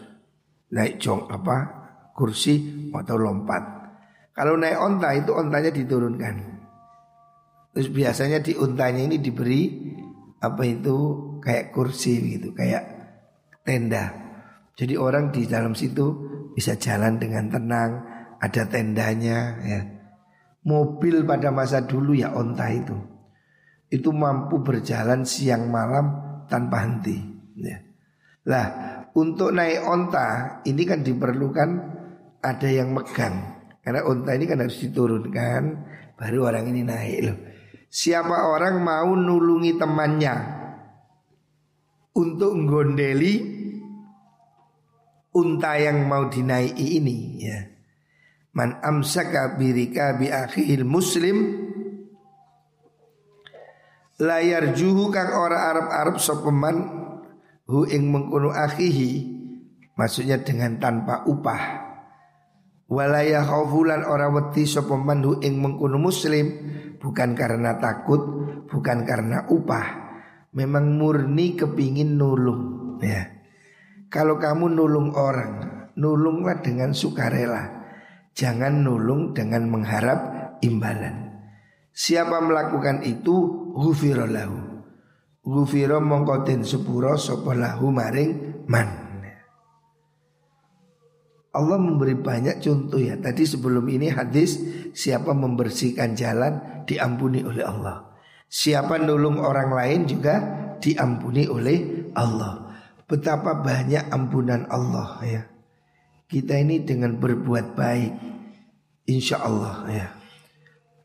naik 0.72 0.96
jong 0.96 1.28
apa 1.28 1.76
kursi 2.16 2.88
atau 2.96 3.20
lompat. 3.20 3.60
Kalau 4.32 4.56
naik 4.56 4.80
onta 4.80 5.12
itu 5.12 5.36
ontanya 5.36 5.68
diturunkan. 5.68 6.36
Terus 7.76 7.92
biasanya 7.92 8.40
di 8.40 8.56
untanya 8.56 9.04
ini 9.04 9.20
diberi 9.20 9.92
apa 10.40 10.64
itu 10.64 10.96
kayak 11.44 11.76
kursi 11.76 12.40
gitu, 12.40 12.56
kayak 12.56 12.88
tenda. 13.68 14.08
Jadi 14.80 14.96
orang 14.96 15.36
di 15.36 15.44
dalam 15.44 15.76
situ 15.76 16.08
bisa 16.56 16.80
jalan 16.80 17.20
dengan 17.20 17.52
tenang, 17.52 17.92
ada 18.40 18.64
tendanya 18.72 19.60
ya. 19.68 19.84
Mobil 20.64 21.28
pada 21.28 21.52
masa 21.52 21.84
dulu 21.84 22.16
ya 22.16 22.32
onta 22.32 22.72
itu. 22.72 22.96
Itu 23.92 24.16
mampu 24.16 24.64
berjalan 24.64 25.28
siang 25.28 25.68
malam 25.68 26.24
tanpa 26.48 26.88
henti 26.88 27.20
ya. 27.60 27.89
Lah 28.48 28.68
untuk 29.12 29.52
naik 29.52 29.84
onta 29.84 30.62
ini 30.64 30.84
kan 30.88 31.04
diperlukan 31.04 31.70
ada 32.40 32.70
yang 32.72 32.96
megang. 32.96 33.60
Karena 33.84 34.06
onta 34.08 34.32
ini 34.38 34.46
kan 34.48 34.62
harus 34.64 34.80
diturunkan 34.80 35.64
Baru 36.20 36.52
orang 36.52 36.68
ini 36.68 36.84
naik 36.84 37.20
loh. 37.24 37.38
Siapa 37.88 38.52
orang 38.52 38.84
mau 38.84 39.16
nulungi 39.16 39.80
temannya? 39.80 40.36
Untuk 42.20 42.52
gondeli 42.68 43.56
Unta 45.30 45.80
yang 45.80 46.04
mau 46.10 46.28
dinaiki 46.28 47.00
ini 47.00 47.18
ya. 47.40 47.60
Man 48.52 48.84
amsaka 48.84 49.56
birika 49.56 50.20
bi 50.20 50.28
akhil 50.28 50.84
muslim 50.84 51.38
Layar 54.20 54.76
juhu 54.76 55.08
kang 55.16 55.32
ora 55.32 55.72
Arab-Arab 55.72 56.20
sopeman 56.20 56.99
hu 57.70 57.86
ing 57.86 58.10
mengkono 58.10 58.50
akhihi 58.50 59.38
maksudnya 59.94 60.42
dengan 60.42 60.82
tanpa 60.82 61.22
upah. 61.30 61.88
Walaya 62.90 63.46
khaufulan 63.46 64.02
ora 64.10 64.34
wedi 64.34 64.66
sapa 64.66 64.98
man 64.98 65.22
hu 65.22 65.38
ing 65.46 65.62
mengkono 65.62 66.02
muslim 66.02 66.50
bukan 66.98 67.38
karena 67.38 67.78
takut 67.78 68.22
bukan 68.66 69.06
karena 69.06 69.46
upah. 69.46 70.10
Memang 70.50 70.98
murni 70.98 71.54
kepingin 71.54 72.18
nulung 72.18 72.98
ya. 73.06 73.30
Kalau 74.10 74.42
kamu 74.42 74.74
nulung 74.74 75.14
orang 75.14 75.70
nulunglah 75.94 76.66
dengan 76.66 76.98
sukarela. 76.98 77.78
Jangan 78.34 78.82
nulung 78.82 79.36
dengan 79.36 79.68
mengharap 79.68 80.20
imbalan. 80.64 81.44
Siapa 81.92 82.40
melakukan 82.40 83.04
itu 83.04 83.36
ghufira 83.76 84.24
lahu. 85.50 85.66
Ghufira 85.66 85.98
mongko 85.98 86.46
den 86.46 86.62
sepura 86.62 87.18
sapa 87.18 87.58
lahu 87.58 87.90
maring 87.90 88.64
man. 88.70 89.10
Allah 91.50 91.82
memberi 91.82 92.14
banyak 92.14 92.62
contoh 92.62 93.02
ya. 93.02 93.18
Tadi 93.18 93.42
sebelum 93.42 93.90
ini 93.90 94.14
hadis 94.14 94.62
siapa 94.94 95.34
membersihkan 95.34 96.14
jalan 96.14 96.86
diampuni 96.86 97.42
oleh 97.42 97.66
Allah. 97.66 98.14
Siapa 98.46 99.02
nulung 99.02 99.42
orang 99.42 99.74
lain 99.74 100.06
juga 100.06 100.36
diampuni 100.78 101.50
oleh 101.50 102.14
Allah. 102.14 102.70
Betapa 103.10 103.66
banyak 103.66 104.14
ampunan 104.14 104.70
Allah 104.70 105.10
ya. 105.26 105.42
Kita 106.30 106.62
ini 106.62 106.86
dengan 106.86 107.18
berbuat 107.18 107.74
baik 107.74 108.14
Insya 109.10 109.42
Allah 109.42 109.82
ya 109.90 110.08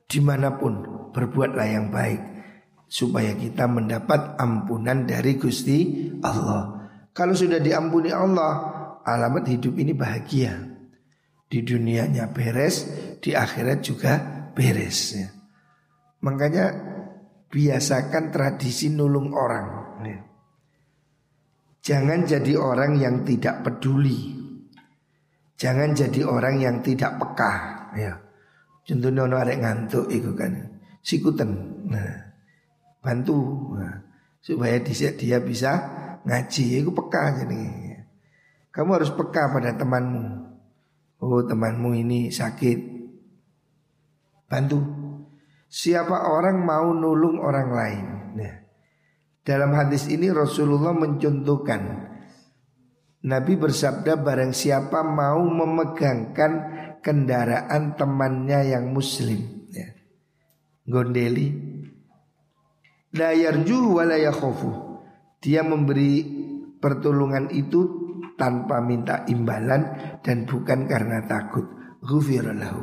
Di 0.04 0.20
mana 0.20 0.61
pun 0.61 0.85
berbuatlah 1.16 1.64
yang 1.64 1.88
baik 1.88 2.34
Supaya 2.87 3.35
kita 3.35 3.66
mendapat 3.66 4.38
ampunan 4.38 5.05
dari 5.09 5.35
Gusti 5.40 6.11
Allah 6.23 6.90
Kalau 7.11 7.35
sudah 7.35 7.59
diampuni 7.59 8.12
Allah 8.14 8.53
Alamat 9.05 9.51
hidup 9.51 9.77
ini 9.81 9.92
bahagia 9.92 10.55
Di 11.49 11.61
dunianya 11.64 12.31
beres 12.31 12.88
Di 13.20 13.33
akhirat 13.33 13.79
juga 13.81 14.12
beres 14.55 14.99
ya. 15.16 15.29
Makanya 16.25 16.64
biasakan 17.53 18.33
tradisi 18.33 18.88
nulung 18.88 19.35
orang 19.37 19.66
ya. 20.05 20.20
Jangan 21.85 22.25
jadi 22.25 22.57
orang 22.57 22.97
yang 22.97 23.29
tidak 23.29 23.61
peduli 23.61 24.44
Jangan 25.55 25.94
jadi 25.94 26.27
orang 26.27 26.59
yang 26.59 26.77
tidak 26.83 27.16
peka 27.16 27.53
ya. 27.94 28.12
Contohnya 28.85 29.25
orang 29.25 29.61
ngantuk 29.62 30.11
itu 30.11 30.35
kan. 30.35 30.83
Sikuten. 31.01 31.51
Nah, 31.88 32.23
bantu 33.04 33.36
nah, 33.76 34.00
supaya 34.40 34.80
dia, 34.80 35.12
dia 35.12 35.38
bisa 35.44 35.72
ngaji 36.24 36.80
itu 36.80 36.90
peka 36.90 37.44
jadi. 37.44 37.62
Kamu 38.72 38.90
harus 38.96 39.12
peka 39.12 39.52
pada 39.52 39.76
temanmu. 39.76 40.24
Oh, 41.20 41.44
temanmu 41.44 41.94
ini 41.94 42.32
sakit. 42.32 42.78
Bantu. 44.48 44.80
Siapa 45.68 46.32
orang 46.32 46.64
mau 46.64 46.90
nulung 46.90 47.38
orang 47.38 47.68
lain. 47.70 48.04
Nah, 48.34 48.54
dalam 49.46 49.70
hadis 49.76 50.10
ini 50.10 50.32
Rasulullah 50.32 50.96
mencontohkan 50.96 52.10
Nabi 53.24 53.56
bersabda 53.56 54.20
barang 54.20 54.52
siapa 54.52 55.00
mau 55.00 55.40
memegangkan 55.40 56.52
kendaraan 57.00 57.96
temannya 57.96 58.76
yang 58.76 58.92
muslim 58.92 59.64
ya. 59.72 59.96
Gondeli 60.84 61.73
La 63.14 63.31
yarju 63.31 63.94
wa 63.94 64.03
Dia 65.38 65.62
memberi 65.62 66.12
pertolongan 66.83 67.46
itu 67.55 67.81
tanpa 68.35 68.83
minta 68.83 69.22
imbalan 69.31 70.18
dan 70.18 70.42
bukan 70.50 70.90
karena 70.90 71.22
takut. 71.22 71.62
Ghufiralahu. 72.05 72.83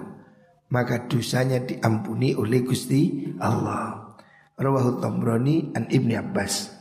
Maka 0.72 1.06
dosanya 1.06 1.60
diampuni 1.62 2.32
oleh 2.32 2.64
Gusti 2.64 3.36
Allah. 3.44 4.16
Rawahu 4.56 5.04
Tabrani 5.04 5.76
an 5.76 5.92
Ibni 5.92 6.16
Abbas. 6.16 6.80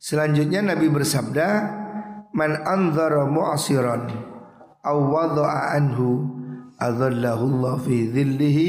Selanjutnya 0.00 0.64
Nabi 0.64 0.88
bersabda, 0.88 1.46
"Man 2.32 2.64
anzara 2.64 3.28
mu'asiran 3.28 4.08
aw 4.80 4.96
wada'a 4.96 5.76
anhu 5.76 6.24
adallahu 6.80 7.44
Allah 7.44 7.74
fi 7.84 8.08
dhillihi 8.08 8.68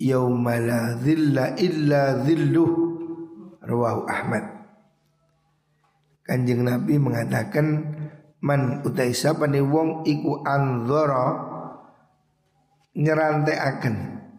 yauma 0.00 0.56
la 0.62 0.96
dhilla 0.96 1.58
illa 1.58 2.22
dhilluh." 2.22 2.72
Rawahu 3.60 4.08
Ahmad. 4.08 4.44
Kanjeng 6.24 6.64
Nabi 6.64 6.96
mengatakan 6.96 7.66
man 8.40 8.80
utai 8.86 9.12
sapa 9.12 9.44
wong 9.44 10.08
iku 10.08 10.40
anzara 10.46 11.50
akan 12.98 13.96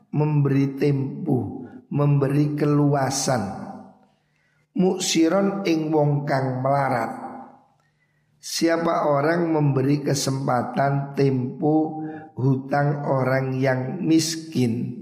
memberi 0.10 0.76
tempo, 0.76 1.66
memberi 1.94 2.58
keluasan 2.58 3.70
muksiron 4.80 5.66
ing 5.68 5.92
wong 5.92 6.24
kang 6.24 6.64
melarat 6.64 7.28
Siapa 8.40 9.04
orang 9.04 9.52
memberi 9.52 10.00
kesempatan 10.00 11.12
tempo 11.12 12.00
hutang 12.40 13.04
orang 13.04 13.60
yang 13.60 14.00
miskin 14.00 14.96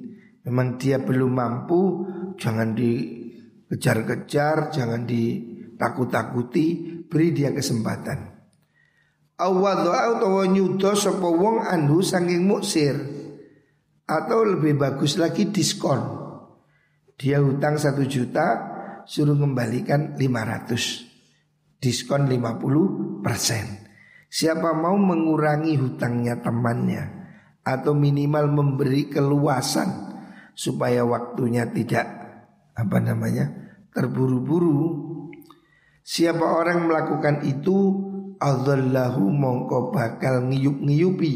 Memang 0.47 0.79
dia 0.79 1.03
belum 1.03 1.35
mampu 1.35 2.07
Jangan 2.39 2.71
dikejar-kejar 2.71 4.71
Jangan 4.71 5.03
ditakut-takuti 5.03 6.95
Beri 7.07 7.31
dia 7.35 7.51
kesempatan. 7.51 8.39
Awadha 9.37 10.17
utawa 10.17 10.49
nyudo 10.49 10.97
sapa 10.97 11.29
wong 11.29 11.61
anhu 11.61 12.01
saking 12.01 12.41
muksir 12.47 12.95
Atau 14.07 14.47
lebih 14.47 14.79
bagus 14.79 15.19
lagi 15.19 15.51
diskon. 15.51 15.99
Dia 17.19 17.43
hutang 17.43 17.75
satu 17.75 18.07
juta 18.07 18.47
suruh 19.03 19.35
kembalikan 19.35 20.15
500 20.15 21.81
diskon 21.81 22.29
50 22.29 23.23
persen. 23.23 23.65
Siapa 24.27 24.75
mau 24.75 24.99
mengurangi 24.99 25.79
hutangnya 25.79 26.43
temannya 26.43 27.03
atau 27.63 27.95
minimal 27.95 28.51
memberi 28.51 29.07
keluasan 29.07 30.16
supaya 30.57 31.05
waktunya 31.05 31.69
tidak 31.69 32.09
apa 32.73 32.97
namanya 32.97 33.53
terburu-buru 33.93 35.05
siapa 36.01 36.41
orang 36.41 36.89
melakukan 36.89 37.45
itu 37.45 37.77
Allahu 38.41 39.29
mongko 39.29 39.93
bakal 39.93 40.49
ngiyup-ngiyupi 40.49 41.33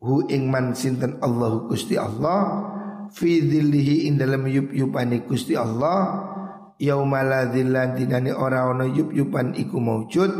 hu 0.00 0.24
ing 0.32 0.48
man 0.48 0.72
sinten 0.72 1.20
Allahu 1.20 1.68
Gusti 1.68 2.00
Allah 2.00 2.64
fi 3.12 3.44
dhillihi 3.44 4.08
ing 4.08 4.16
dalam 4.16 4.48
yup-yupani 4.48 5.28
Gusti 5.28 5.52
Allah 5.52 6.24
yaumala 6.80 7.48
dhillan 7.52 7.96
dinani 7.96 8.32
ora 8.32 8.68
ana 8.68 8.88
yup-yupan 8.88 9.56
iku 9.56 9.80
maujud 9.80 10.32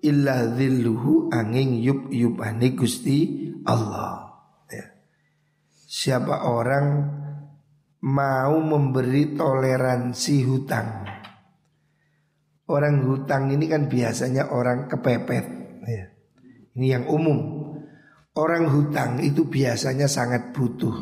illa 0.00 0.44
dhilluhu 0.48 1.32
angin 1.32 1.80
yup-yupani 1.80 2.72
Gusti 2.76 3.48
Allah. 3.68 4.32
Ya. 4.72 4.86
Siapa 5.84 6.48
orang 6.48 6.86
mau 8.06 8.62
memberi 8.62 9.34
toleransi 9.34 10.36
hutang. 10.46 10.88
Orang 12.70 13.02
hutang 13.02 13.50
ini 13.50 13.66
kan 13.66 13.90
biasanya 13.90 14.54
orang 14.54 14.86
kepepet. 14.86 15.46
Ya. 15.86 16.14
Ini 16.78 16.86
yang 16.98 17.04
umum. 17.10 17.38
Orang 18.36 18.70
hutang 18.70 19.18
itu 19.22 19.50
biasanya 19.50 20.06
sangat 20.06 20.54
butuh. 20.54 20.94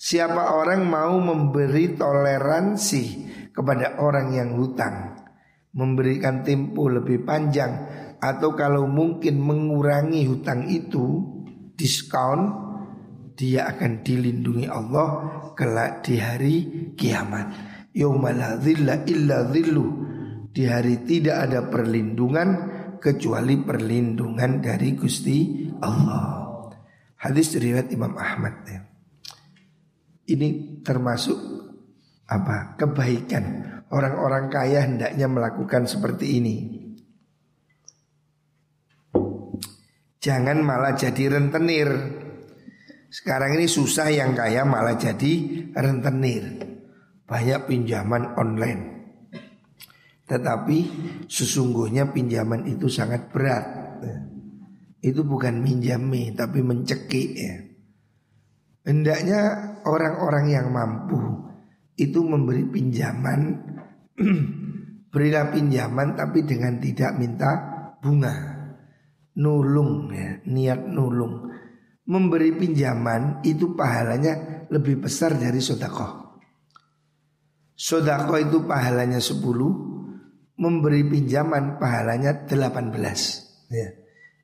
Siapa 0.00 0.56
orang 0.56 0.88
mau 0.88 1.20
memberi 1.20 1.92
toleransi 1.92 3.04
kepada 3.52 4.00
orang 4.00 4.32
yang 4.32 4.56
hutang 4.56 5.20
memberikan 5.76 6.40
tempo 6.42 6.88
lebih 6.88 7.22
panjang 7.28 7.72
atau 8.18 8.56
kalau 8.56 8.88
mungkin 8.88 9.38
mengurangi 9.38 10.24
hutang 10.26 10.66
itu 10.66 11.20
diskon 11.76 12.69
dia 13.40 13.64
akan 13.72 14.04
dilindungi 14.04 14.68
Allah 14.68 15.08
kelak 15.56 16.04
di 16.04 16.20
hari 16.20 16.56
kiamat 16.92 17.46
illa 17.96 19.36
dhillu 19.48 19.86
di 20.52 20.68
hari 20.68 21.00
tidak 21.08 21.48
ada 21.48 21.64
perlindungan 21.72 22.48
kecuali 23.00 23.56
perlindungan 23.56 24.60
dari 24.60 24.92
Gusti 24.92 25.64
Allah 25.80 26.68
hadis 27.16 27.56
riwayat 27.56 27.88
Imam 27.96 28.12
Ahmad 28.12 28.54
ya. 28.68 28.84
ini 30.28 30.78
termasuk 30.84 31.40
apa 32.28 32.76
kebaikan 32.76 33.70
orang-orang 33.90 34.46
kaya 34.48 34.86
hendaknya 34.86 35.26
melakukan 35.26 35.84
seperti 35.84 36.38
ini. 36.40 36.56
Jangan 40.20 40.62
malah 40.62 40.94
jadi 40.94 41.36
rentenir. 41.36 41.90
Sekarang 43.10 43.58
ini 43.58 43.66
susah 43.66 44.06
yang 44.14 44.38
kaya 44.38 44.62
malah 44.62 44.94
jadi 44.94 45.66
rentenir. 45.74 46.62
Banyak 47.26 47.66
pinjaman 47.66 48.38
online. 48.38 48.82
Tetapi 50.30 50.78
sesungguhnya 51.26 52.14
pinjaman 52.14 52.70
itu 52.70 52.86
sangat 52.86 53.34
berat. 53.34 53.66
Itu 55.02 55.26
bukan 55.26 55.58
minjami 55.58 56.30
tapi 56.38 56.62
mencekik 56.62 57.30
ya. 57.34 57.56
Hendaknya 58.86 59.40
orang-orang 59.82 60.46
yang 60.54 60.70
mampu 60.70 61.18
itu 61.98 62.22
memberi 62.22 62.62
pinjaman 62.64 63.58
berilah 65.12 65.50
pinjaman 65.50 66.14
tapi 66.14 66.46
dengan 66.46 66.78
tidak 66.78 67.12
minta 67.18 67.50
bunga 67.98 68.60
nulung 69.34 70.12
ya, 70.14 70.38
niat 70.46 70.80
nulung. 70.90 71.48
Memberi 72.10 72.50
pinjaman 72.58 73.38
itu 73.46 73.78
pahalanya 73.78 74.66
lebih 74.66 75.06
besar 75.06 75.38
dari 75.38 75.62
sodakoh. 75.62 76.42
Sodakoh 77.78 78.42
itu 78.42 78.66
pahalanya 78.66 79.22
10, 79.22 79.38
memberi 80.58 81.06
pinjaman 81.06 81.78
pahalanya 81.78 82.50
18. 82.50 83.70
Ya. 83.70 83.88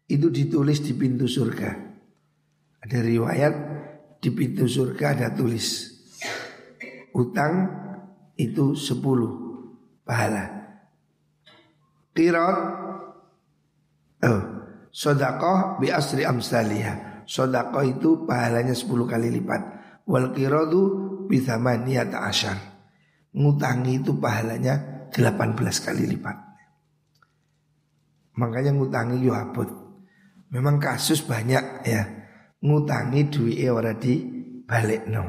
Itu 0.06 0.30
ditulis 0.30 0.78
di 0.78 0.94
pintu 0.94 1.26
surga. 1.26 1.70
Ada 2.86 3.02
riwayat 3.02 3.54
di 4.22 4.30
pintu 4.30 4.70
surga 4.70 5.18
ada 5.18 5.28
tulis 5.34 5.96
utang 7.16 7.66
itu 8.36 8.76
10 8.76 9.00
pahala. 10.04 10.44
Qirat 12.12 12.58
oh, 14.24 14.40
sodakoh 14.92 15.80
bi 15.80 15.88
asri 15.88 16.24
amsaliyah. 16.24 17.15
Sodakoh 17.26 17.82
itu 17.82 18.22
pahalanya 18.22 18.72
10 18.72 18.86
kali 18.86 19.28
lipat. 19.34 19.60
Wal 20.06 20.30
qiradu 20.30 20.82
bi 21.26 21.42
thamaniyata 21.42 22.22
asyar. 22.30 22.58
Ngutangi 23.34 23.98
itu 23.98 24.14
pahalanya 24.16 25.10
18 25.10 25.58
kali 25.58 26.06
lipat. 26.06 26.36
Makanya 28.38 28.70
ngutangi 28.72 29.18
yo 29.26 29.34
abot. 29.34 29.66
Memang 30.54 30.78
kasus 30.78 31.26
banyak 31.26 31.82
ya. 31.82 32.02
Ngutangi 32.62 33.26
duit 33.26 33.66
ora 33.66 33.92
di 33.98 34.22
balik 34.62 35.10
no. 35.10 35.24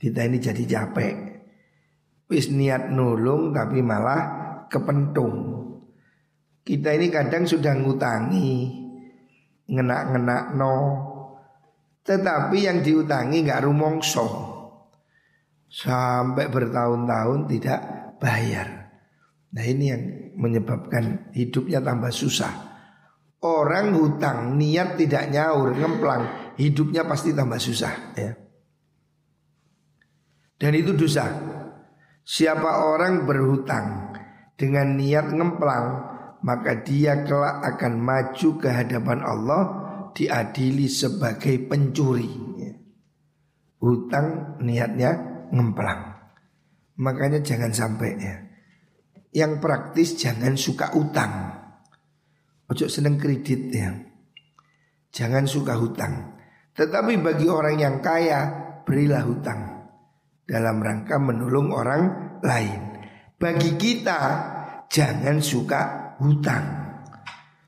Kita 0.00 0.24
ini 0.24 0.40
jadi 0.40 0.64
capek. 0.64 1.14
Wis 2.32 2.48
niat 2.48 2.88
nulung 2.88 3.52
tapi 3.52 3.84
malah 3.84 4.22
kepentung. 4.72 5.52
Kita 6.64 6.96
ini 6.96 7.12
kadang 7.12 7.44
sudah 7.44 7.76
ngutangi 7.76 8.83
Ngenak-ngenak 9.70 10.44
no 10.56 10.74
Tetapi 12.04 12.56
yang 12.60 12.84
diutangi 12.84 13.44
nggak 13.44 13.64
rumongso 13.64 14.26
Sampai 15.66 16.46
bertahun-tahun 16.46 17.50
tidak 17.50 17.80
bayar. 18.22 18.94
Nah 19.50 19.64
ini 19.66 19.84
yang 19.90 20.02
menyebabkan 20.38 21.34
hidupnya 21.34 21.82
tambah 21.82 22.14
susah. 22.14 22.52
Orang 23.42 23.98
hutang 23.98 24.54
niat 24.54 24.94
tidak 24.94 25.34
nyaur 25.34 25.74
ngemplang 25.74 26.44
Hidupnya 26.54 27.02
pasti 27.02 27.34
tambah 27.34 27.58
susah 27.58 27.94
ya. 28.14 28.32
Dan 30.54 30.72
itu 30.78 30.94
dosa. 30.94 31.26
Siapa 32.24 32.88
orang 32.88 33.26
berhutang 33.26 34.14
dengan 34.54 34.94
niat 34.94 35.34
ngemplang 35.34 36.13
maka 36.44 36.84
dia 36.84 37.24
kelak 37.24 37.64
akan 37.74 37.92
maju 38.04 38.48
ke 38.60 38.68
hadapan 38.68 39.24
Allah 39.24 39.62
diadili 40.12 40.92
sebagai 40.92 41.56
pencuri. 41.64 42.28
Hutang 43.80 44.60
niatnya 44.60 45.12
ngemplang. 45.48 46.02
Makanya 47.00 47.40
jangan 47.40 47.72
sampai 47.72 48.10
ya. 48.20 48.36
Yang 49.34 49.52
praktis 49.58 50.08
jangan 50.20 50.54
suka 50.54 50.92
utang. 50.94 51.32
Ojo 52.68 52.86
seneng 52.92 53.16
kredit 53.16 53.60
ya. 53.72 53.90
Jangan 55.10 55.48
suka 55.48 55.74
hutang. 55.80 56.36
Tetapi 56.76 57.18
bagi 57.24 57.48
orang 57.48 57.76
yang 57.80 57.96
kaya 58.04 58.40
berilah 58.84 59.22
hutang 59.24 59.60
dalam 60.44 60.76
rangka 60.80 61.16
menolong 61.18 61.72
orang 61.72 62.02
lain. 62.44 62.80
Bagi 63.36 63.74
kita 63.76 64.20
jangan 64.88 65.38
suka 65.42 66.03
hutang. 66.20 66.84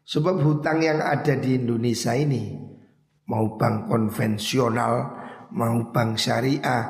Sebab 0.06 0.38
hutang 0.38 0.82
yang 0.82 1.02
ada 1.02 1.34
di 1.34 1.58
Indonesia 1.58 2.14
ini 2.14 2.54
mau 3.26 3.58
bank 3.58 3.90
konvensional, 3.90 4.94
mau 5.50 5.90
bank 5.90 6.14
syariah, 6.14 6.82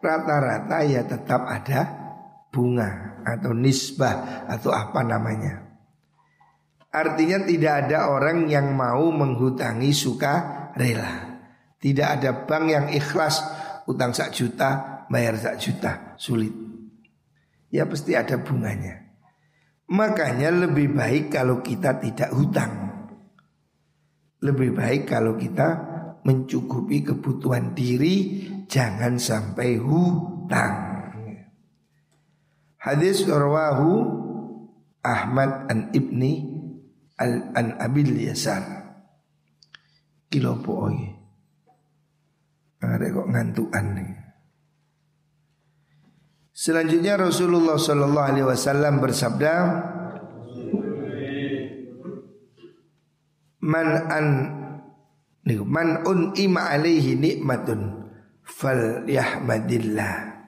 rata-rata 0.00 0.78
ya 0.84 1.04
tetap 1.04 1.44
ada 1.44 1.80
bunga 2.48 3.20
atau 3.24 3.52
nisbah 3.52 4.48
atau 4.48 4.72
apa 4.72 5.04
namanya. 5.04 5.68
Artinya 6.92 7.40
tidak 7.48 7.88
ada 7.88 8.12
orang 8.12 8.48
yang 8.52 8.76
mau 8.76 9.08
menghutangi 9.08 9.92
suka 9.96 10.68
rela. 10.76 11.40
Tidak 11.80 12.08
ada 12.20 12.44
bank 12.44 12.64
yang 12.68 12.86
ikhlas 12.92 13.40
utang 13.88 14.12
sak 14.12 14.32
juta, 14.36 15.02
bayar 15.08 15.36
sak 15.40 15.56
juta, 15.56 16.16
sulit. 16.20 16.52
Ya 17.72 17.88
pasti 17.88 18.12
ada 18.12 18.36
bunganya. 18.36 19.11
Makanya 19.92 20.48
lebih 20.48 20.96
baik 20.96 21.36
kalau 21.36 21.60
kita 21.60 22.00
tidak 22.00 22.32
hutang. 22.32 22.72
Lebih 24.40 24.72
baik 24.72 25.04
kalau 25.04 25.36
kita 25.36 25.68
mencukupi 26.24 27.04
kebutuhan 27.04 27.76
diri, 27.76 28.40
jangan 28.64 29.20
sampai 29.20 29.76
hutang. 29.76 30.76
Hadis 32.80 33.22
rawahu 33.28 33.92
Ahmad 35.04 35.68
an 35.68 35.92
Ibni 35.92 36.40
al 37.20 37.52
an 37.52 37.66
Abil 37.76 38.16
Yasar. 38.16 38.64
Kilo 40.32 40.56
pooi. 40.64 40.98
Ada 42.80 43.06
kok 43.12 43.28
ngantuan 43.30 43.86
nih. 43.94 44.21
Selanjutnya 46.52 47.16
Rasulullah 47.16 47.80
Shallallahu 47.80 48.28
Alaihi 48.28 48.44
Wasallam 48.44 49.00
bersabda, 49.00 49.52
man 53.64 53.88
an 54.12 54.26
man 55.64 56.04
un 56.04 56.36
ima 56.36 56.68
alaihi 56.76 57.16
nikmatun 57.16 58.04
fal 58.44 59.08
yahmadillah. 59.08 60.44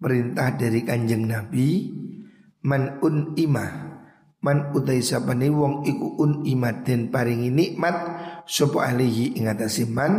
Perintah 0.00 0.58
dari 0.58 0.80
kanjeng 0.82 1.30
Nabi 1.30 1.92
man 2.66 2.98
un 3.04 3.36
ima 3.38 3.94
man 4.40 4.72
utai 4.72 5.04
sapane 5.04 5.52
wong 5.52 5.84
iku 5.84 6.18
un 6.18 6.42
imat 6.48 6.82
den 6.88 7.12
paringi 7.12 7.52
nikmat 7.52 7.94
sapa 8.48 8.90
alaihi 8.90 9.36
ing 9.36 9.46
man 9.92 10.12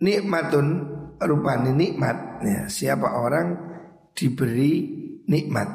Nikmatun 0.00 0.66
rupani 1.20 1.76
nikmat. 1.76 2.40
Ya, 2.40 2.62
Siapa 2.72 3.20
orang 3.20 3.56
diberi 4.16 4.88
nikmat? 5.28 5.68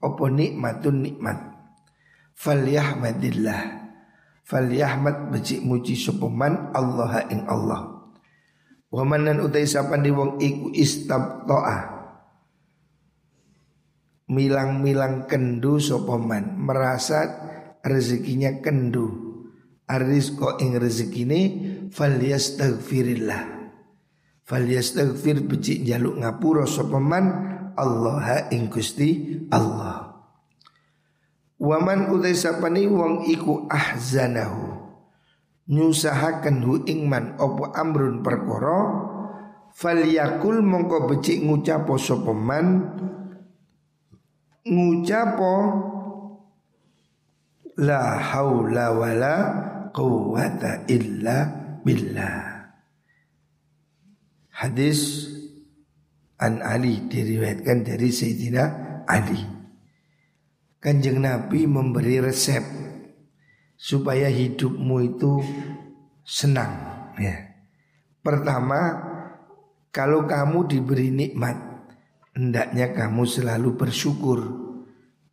Apa 0.00 0.24
nikmatun 0.32 0.96
nikmat? 1.04 1.38
Falyahmadillah. 2.32 3.84
Falyahmad 4.42 5.30
becik 5.30 5.62
muji 5.62 5.94
sopeman 5.94 6.72
Allah 6.74 7.28
ing 7.30 7.46
Allah. 7.46 8.10
Wamanan 8.92 9.40
utai 9.40 9.64
sapan 9.64 10.04
di 10.04 10.10
wong 10.12 10.36
iku 10.42 10.68
istabto'a. 10.74 12.02
Milang-milang 14.32 15.28
kendu 15.28 15.76
sopeman 15.76 16.56
Merasa 16.60 17.28
rezekinya 17.84 18.60
kendu. 18.64 19.32
Arisko 19.88 20.56
ing 20.60 20.80
rezekine 20.80 21.40
falyastaghfirillah. 21.92 23.42
Falyastaghfir 24.42 25.46
becik 25.46 25.86
jaluk 25.86 26.18
ngapura 26.18 26.66
sapa 26.66 26.98
man 26.98 27.24
Allah 27.78 28.48
ing 28.50 28.68
Gusti 28.68 29.40
Allah. 29.48 30.12
Waman 31.62 32.10
utai 32.10 32.34
sapani 32.34 32.90
wong 32.90 33.22
iku 33.30 33.70
ahzanahu 33.70 34.82
nyusahaken 35.70 36.58
hu 36.66 36.82
ing 36.90 37.06
man 37.06 37.38
opo 37.38 37.70
amrun 37.70 38.18
perkara 38.18 38.82
falyakul 39.70 40.58
mongko 40.58 41.06
becik 41.06 41.38
ngucapo 41.38 41.94
sapa 42.02 42.34
man 42.34 42.66
ngucapo 44.66 45.54
la 47.78 48.18
haula 48.18 48.90
wala 48.90 49.34
quwata 49.94 50.82
illa 50.90 51.61
billah. 51.82 52.70
Hadis 54.54 55.28
An 56.42 56.58
Ali 56.62 57.06
diriwayatkan 57.06 57.86
dari 57.86 58.10
Sayyidina 58.10 58.64
Ali. 59.06 59.38
Kanjeng 60.82 61.22
Nabi 61.22 61.70
memberi 61.70 62.18
resep 62.18 62.62
supaya 63.78 64.26
hidupmu 64.26 64.96
itu 65.02 65.38
senang 66.26 66.72
ya. 67.18 67.54
Pertama, 68.22 68.98
kalau 69.90 70.26
kamu 70.26 70.66
diberi 70.70 71.10
nikmat, 71.10 71.58
hendaknya 72.34 72.90
kamu 72.94 73.22
selalu 73.26 73.74
bersyukur. 73.74 74.40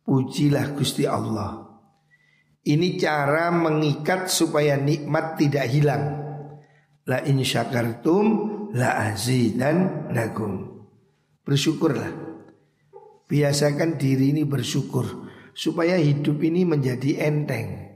Pujilah 0.02 0.74
Gusti 0.74 1.06
Allah. 1.06 1.70
Ini 2.60 2.98
cara 3.00 3.48
mengikat 3.54 4.28
supaya 4.28 4.76
nikmat 4.76 5.38
tidak 5.40 5.70
hilang. 5.70 6.19
La 7.10 7.18
in 7.26 7.42
syakartum 7.42 8.26
la 8.70 9.10
azidan 9.10 10.06
nakum. 10.14 10.86
Bersyukurlah. 11.42 12.30
Biasakan 13.26 13.98
diri 13.98 14.30
ini 14.30 14.46
bersyukur 14.46 15.26
supaya 15.50 15.98
hidup 15.98 16.38
ini 16.46 16.62
menjadi 16.62 17.26
enteng. 17.26 17.90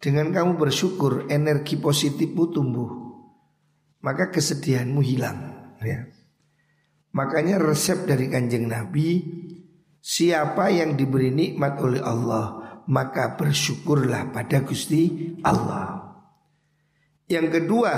Dengan 0.00 0.32
kamu 0.32 0.56
bersyukur, 0.56 1.28
energi 1.28 1.76
positifmu 1.76 2.50
tumbuh, 2.50 2.90
maka 4.00 4.32
kesedihanmu 4.32 5.00
hilang. 5.04 5.38
Ya. 5.84 6.08
Makanya 7.12 7.60
resep 7.60 8.08
dari 8.08 8.32
kanjeng 8.32 8.70
Nabi, 8.70 9.20
siapa 10.00 10.72
yang 10.72 10.96
diberi 10.96 11.28
nikmat 11.28 11.76
oleh 11.84 12.00
Allah, 12.00 12.80
maka 12.88 13.36
bersyukurlah 13.36 14.32
pada 14.32 14.64
Gusti 14.64 15.36
Allah. 15.44 15.99
Yang 17.30 17.62
kedua, 17.62 17.94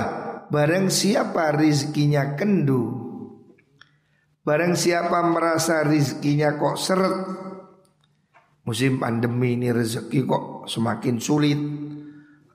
barang 0.53 0.93
siapa 0.93 1.57
rizkinya 1.57 2.37
kendu, 2.37 2.85
barang 4.45 4.77
siapa 4.77 5.25
merasa 5.25 5.81
rizkinya 5.81 6.53
kok 6.53 6.77
seret, 6.77 7.15
musim 8.61 9.01
pandemi 9.01 9.57
ini 9.57 9.73
rezeki 9.73 10.19
kok 10.29 10.69
semakin 10.69 11.17
sulit, 11.17 11.57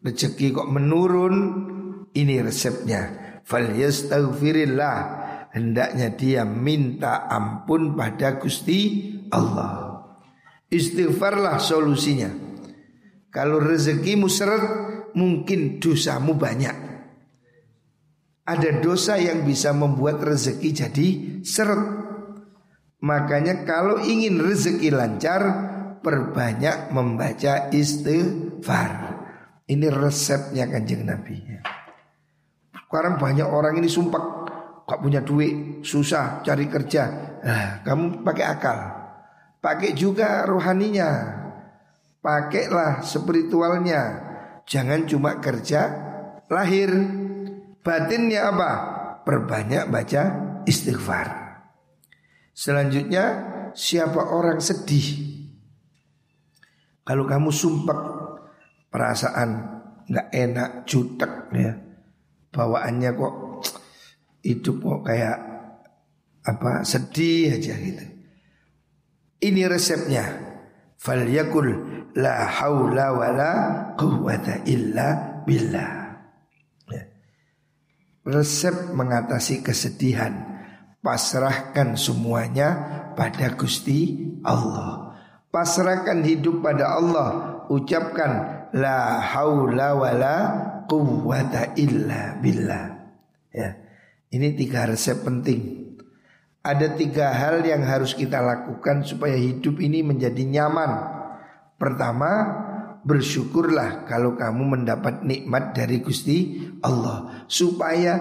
rezeki 0.06 0.54
kok 0.54 0.70
menurun, 0.70 1.36
ini 2.14 2.38
resepnya. 2.38 3.42
Fal 3.42 3.74
yastaghfirillah, 3.74 4.98
hendaknya 5.50 6.14
dia 6.14 6.46
minta 6.46 7.26
ampun 7.26 7.98
pada 7.98 8.38
Gusti 8.38 9.10
Allah. 9.34 9.98
Istighfarlah 10.70 11.58
solusinya. 11.58 12.30
Kalau 13.34 13.58
rezekimu 13.58 14.30
seret, 14.30 14.87
mungkin 15.14 15.78
dosamu 15.78 16.34
banyak. 16.34 16.76
Ada 18.48 18.80
dosa 18.80 19.20
yang 19.20 19.44
bisa 19.44 19.76
membuat 19.76 20.24
rezeki 20.24 20.68
jadi 20.72 21.08
seret. 21.44 21.82
Makanya 23.04 23.68
kalau 23.68 24.00
ingin 24.00 24.40
rezeki 24.40 24.88
lancar, 24.88 25.42
perbanyak 26.00 26.88
membaca 26.90 27.68
istighfar. 27.68 29.20
Ini 29.68 29.92
resepnya 29.92 30.64
kanjeng 30.64 31.04
Nabi. 31.04 31.36
Sekarang 32.72 33.20
banyak 33.20 33.44
orang 33.44 33.76
ini 33.76 33.88
sumpah 33.92 34.48
gak 34.88 35.00
punya 35.04 35.20
duit, 35.20 35.84
susah 35.84 36.40
cari 36.40 36.64
kerja. 36.72 37.02
Nah, 37.44 37.84
kamu 37.84 38.24
pakai 38.24 38.44
akal. 38.48 38.78
Pakai 39.60 39.92
juga 39.92 40.48
rohaninya. 40.48 41.36
Pakailah 42.24 43.04
spiritualnya. 43.04 44.27
Jangan 44.68 45.08
cuma 45.08 45.40
kerja 45.40 45.80
lahir. 46.52 46.92
Batinnya 47.80 48.52
apa? 48.52 48.70
Perbanyak 49.24 49.88
baca 49.88 50.22
istighfar. 50.68 51.28
Selanjutnya 52.52 53.24
siapa 53.72 54.28
orang 54.28 54.60
sedih? 54.60 55.40
Kalau 57.00 57.24
kamu 57.24 57.48
sumpah 57.48 58.00
perasaan 58.92 59.50
nggak 60.04 60.28
enak, 60.28 60.70
jutek 60.84 61.32
ya. 61.56 61.72
Bawaannya 62.52 63.10
kok 63.16 63.34
hidup 64.44 64.76
kok 64.80 65.00
kayak 65.08 65.38
apa 66.44 66.84
sedih 66.84 67.56
aja 67.56 67.72
gitu. 67.76 68.04
Ini 69.38 69.64
resepnya. 69.64 70.24
Fal 70.98 71.30
yakul 71.30 71.97
la 72.16 72.48
haula 72.48 73.12
wala 73.12 73.52
quwwata 73.98 74.64
illa 74.64 75.42
billah. 75.44 75.92
Ya. 76.88 77.02
Resep 78.24 78.92
mengatasi 78.94 79.60
kesedihan 79.60 80.58
pasrahkan 81.02 81.96
semuanya 81.96 82.68
pada 83.16 83.54
Gusti 83.56 84.28
Allah. 84.44 85.16
Pasrahkan 85.48 86.20
hidup 86.28 86.60
pada 86.60 87.00
Allah, 87.00 87.64
ucapkan 87.72 88.68
la 88.76 89.16
haula 89.24 89.96
wala 89.96 90.36
quwwata 90.84 91.72
illa 91.80 92.36
billah. 92.36 92.84
Ya. 93.52 93.80
Ini 94.28 94.52
tiga 94.60 94.84
resep 94.84 95.24
penting. 95.24 95.88
Ada 96.60 97.00
tiga 97.00 97.32
hal 97.32 97.64
yang 97.64 97.80
harus 97.80 98.12
kita 98.12 98.44
lakukan 98.44 99.00
supaya 99.08 99.40
hidup 99.40 99.80
ini 99.80 100.04
menjadi 100.04 100.44
nyaman. 100.44 101.17
Pertama, 101.78 102.30
bersyukurlah 103.06 104.04
kalau 104.04 104.34
kamu 104.34 104.76
mendapat 104.78 105.22
nikmat 105.22 105.72
dari 105.78 106.02
Gusti 106.02 106.66
Allah 106.82 107.46
supaya 107.46 108.18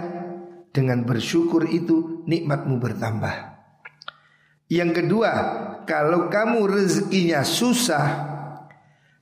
dengan 0.70 1.02
bersyukur 1.04 1.66
itu 1.66 2.22
nikmatmu 2.30 2.78
bertambah. 2.78 3.58
Yang 4.70 4.92
kedua, 5.02 5.32
kalau 5.90 6.30
kamu 6.30 6.70
rezekinya 6.70 7.42
susah, 7.42 8.08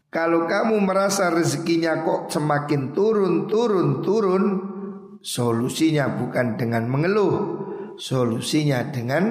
kalau 0.09 0.49
kamu 0.49 0.83
merasa 0.83 1.29
rezekinya 1.31 2.01
kok 2.01 2.33
semakin 2.33 2.91
turun, 2.91 3.45
turun, 3.45 4.01
turun, 4.01 4.43
solusinya 5.21 6.09
bukan 6.11 6.57
dengan 6.57 6.89
mengeluh, 6.89 7.35
solusinya 7.95 8.89
dengan 8.89 9.23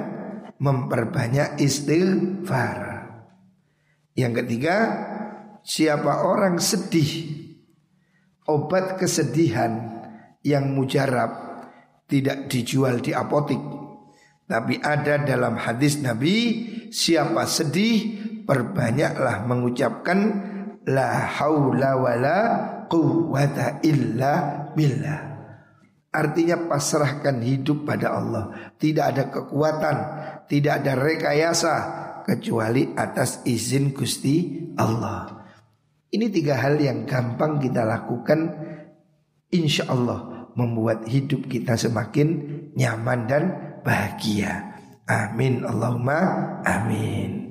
memperbanyak 0.62 1.59
istighfar. 1.59 2.93
Yang 4.14 4.33
ketiga, 4.42 4.77
siapa 5.66 6.22
orang 6.22 6.62
sedih, 6.62 7.35
obat 8.46 8.98
kesedihan 8.98 10.03
yang 10.46 10.70
mujarab 10.70 11.35
tidak 12.07 12.46
dijual 12.46 13.03
di 13.03 13.11
apotik. 13.11 13.59
Tapi 14.44 14.79
ada 14.79 15.24
dalam 15.24 15.57
hadis 15.57 15.98
Nabi 15.98 16.68
siapa 16.92 17.48
sedih 17.48 18.22
perbanyaklah 18.44 19.48
mengucapkan 19.48 20.18
la 20.85 21.27
haula 21.40 21.96
wala 21.96 22.38
quwwata 22.87 23.83
illa 23.83 24.68
billah. 24.77 25.33
Artinya 26.14 26.70
pasrahkan 26.70 27.42
hidup 27.42 27.83
pada 27.88 28.14
Allah. 28.14 28.72
Tidak 28.79 29.03
ada 29.03 29.33
kekuatan 29.33 29.96
tidak 30.48 30.85
ada 30.85 30.92
rekayasa 30.96 31.74
kecuali 32.25 32.91
atas 32.97 33.45
izin 33.45 33.93
Gusti 33.93 34.67
Allah 34.81 35.45
ini 36.15 36.31
tiga 36.31 36.55
hal 36.63 36.79
yang 36.79 37.11
gampang 37.11 37.59
kita 37.59 37.83
lakukan 37.83 38.55
insya 39.51 39.91
Allah 39.91 40.47
membuat 40.55 41.11
hidup 41.11 41.51
kita 41.51 41.75
semakin 41.75 42.39
nyaman 42.79 43.27
dan 43.27 43.45
bahagia. 43.83 44.79
Amin 45.11 45.67
Allahumma 45.67 46.63
amin. 46.63 47.43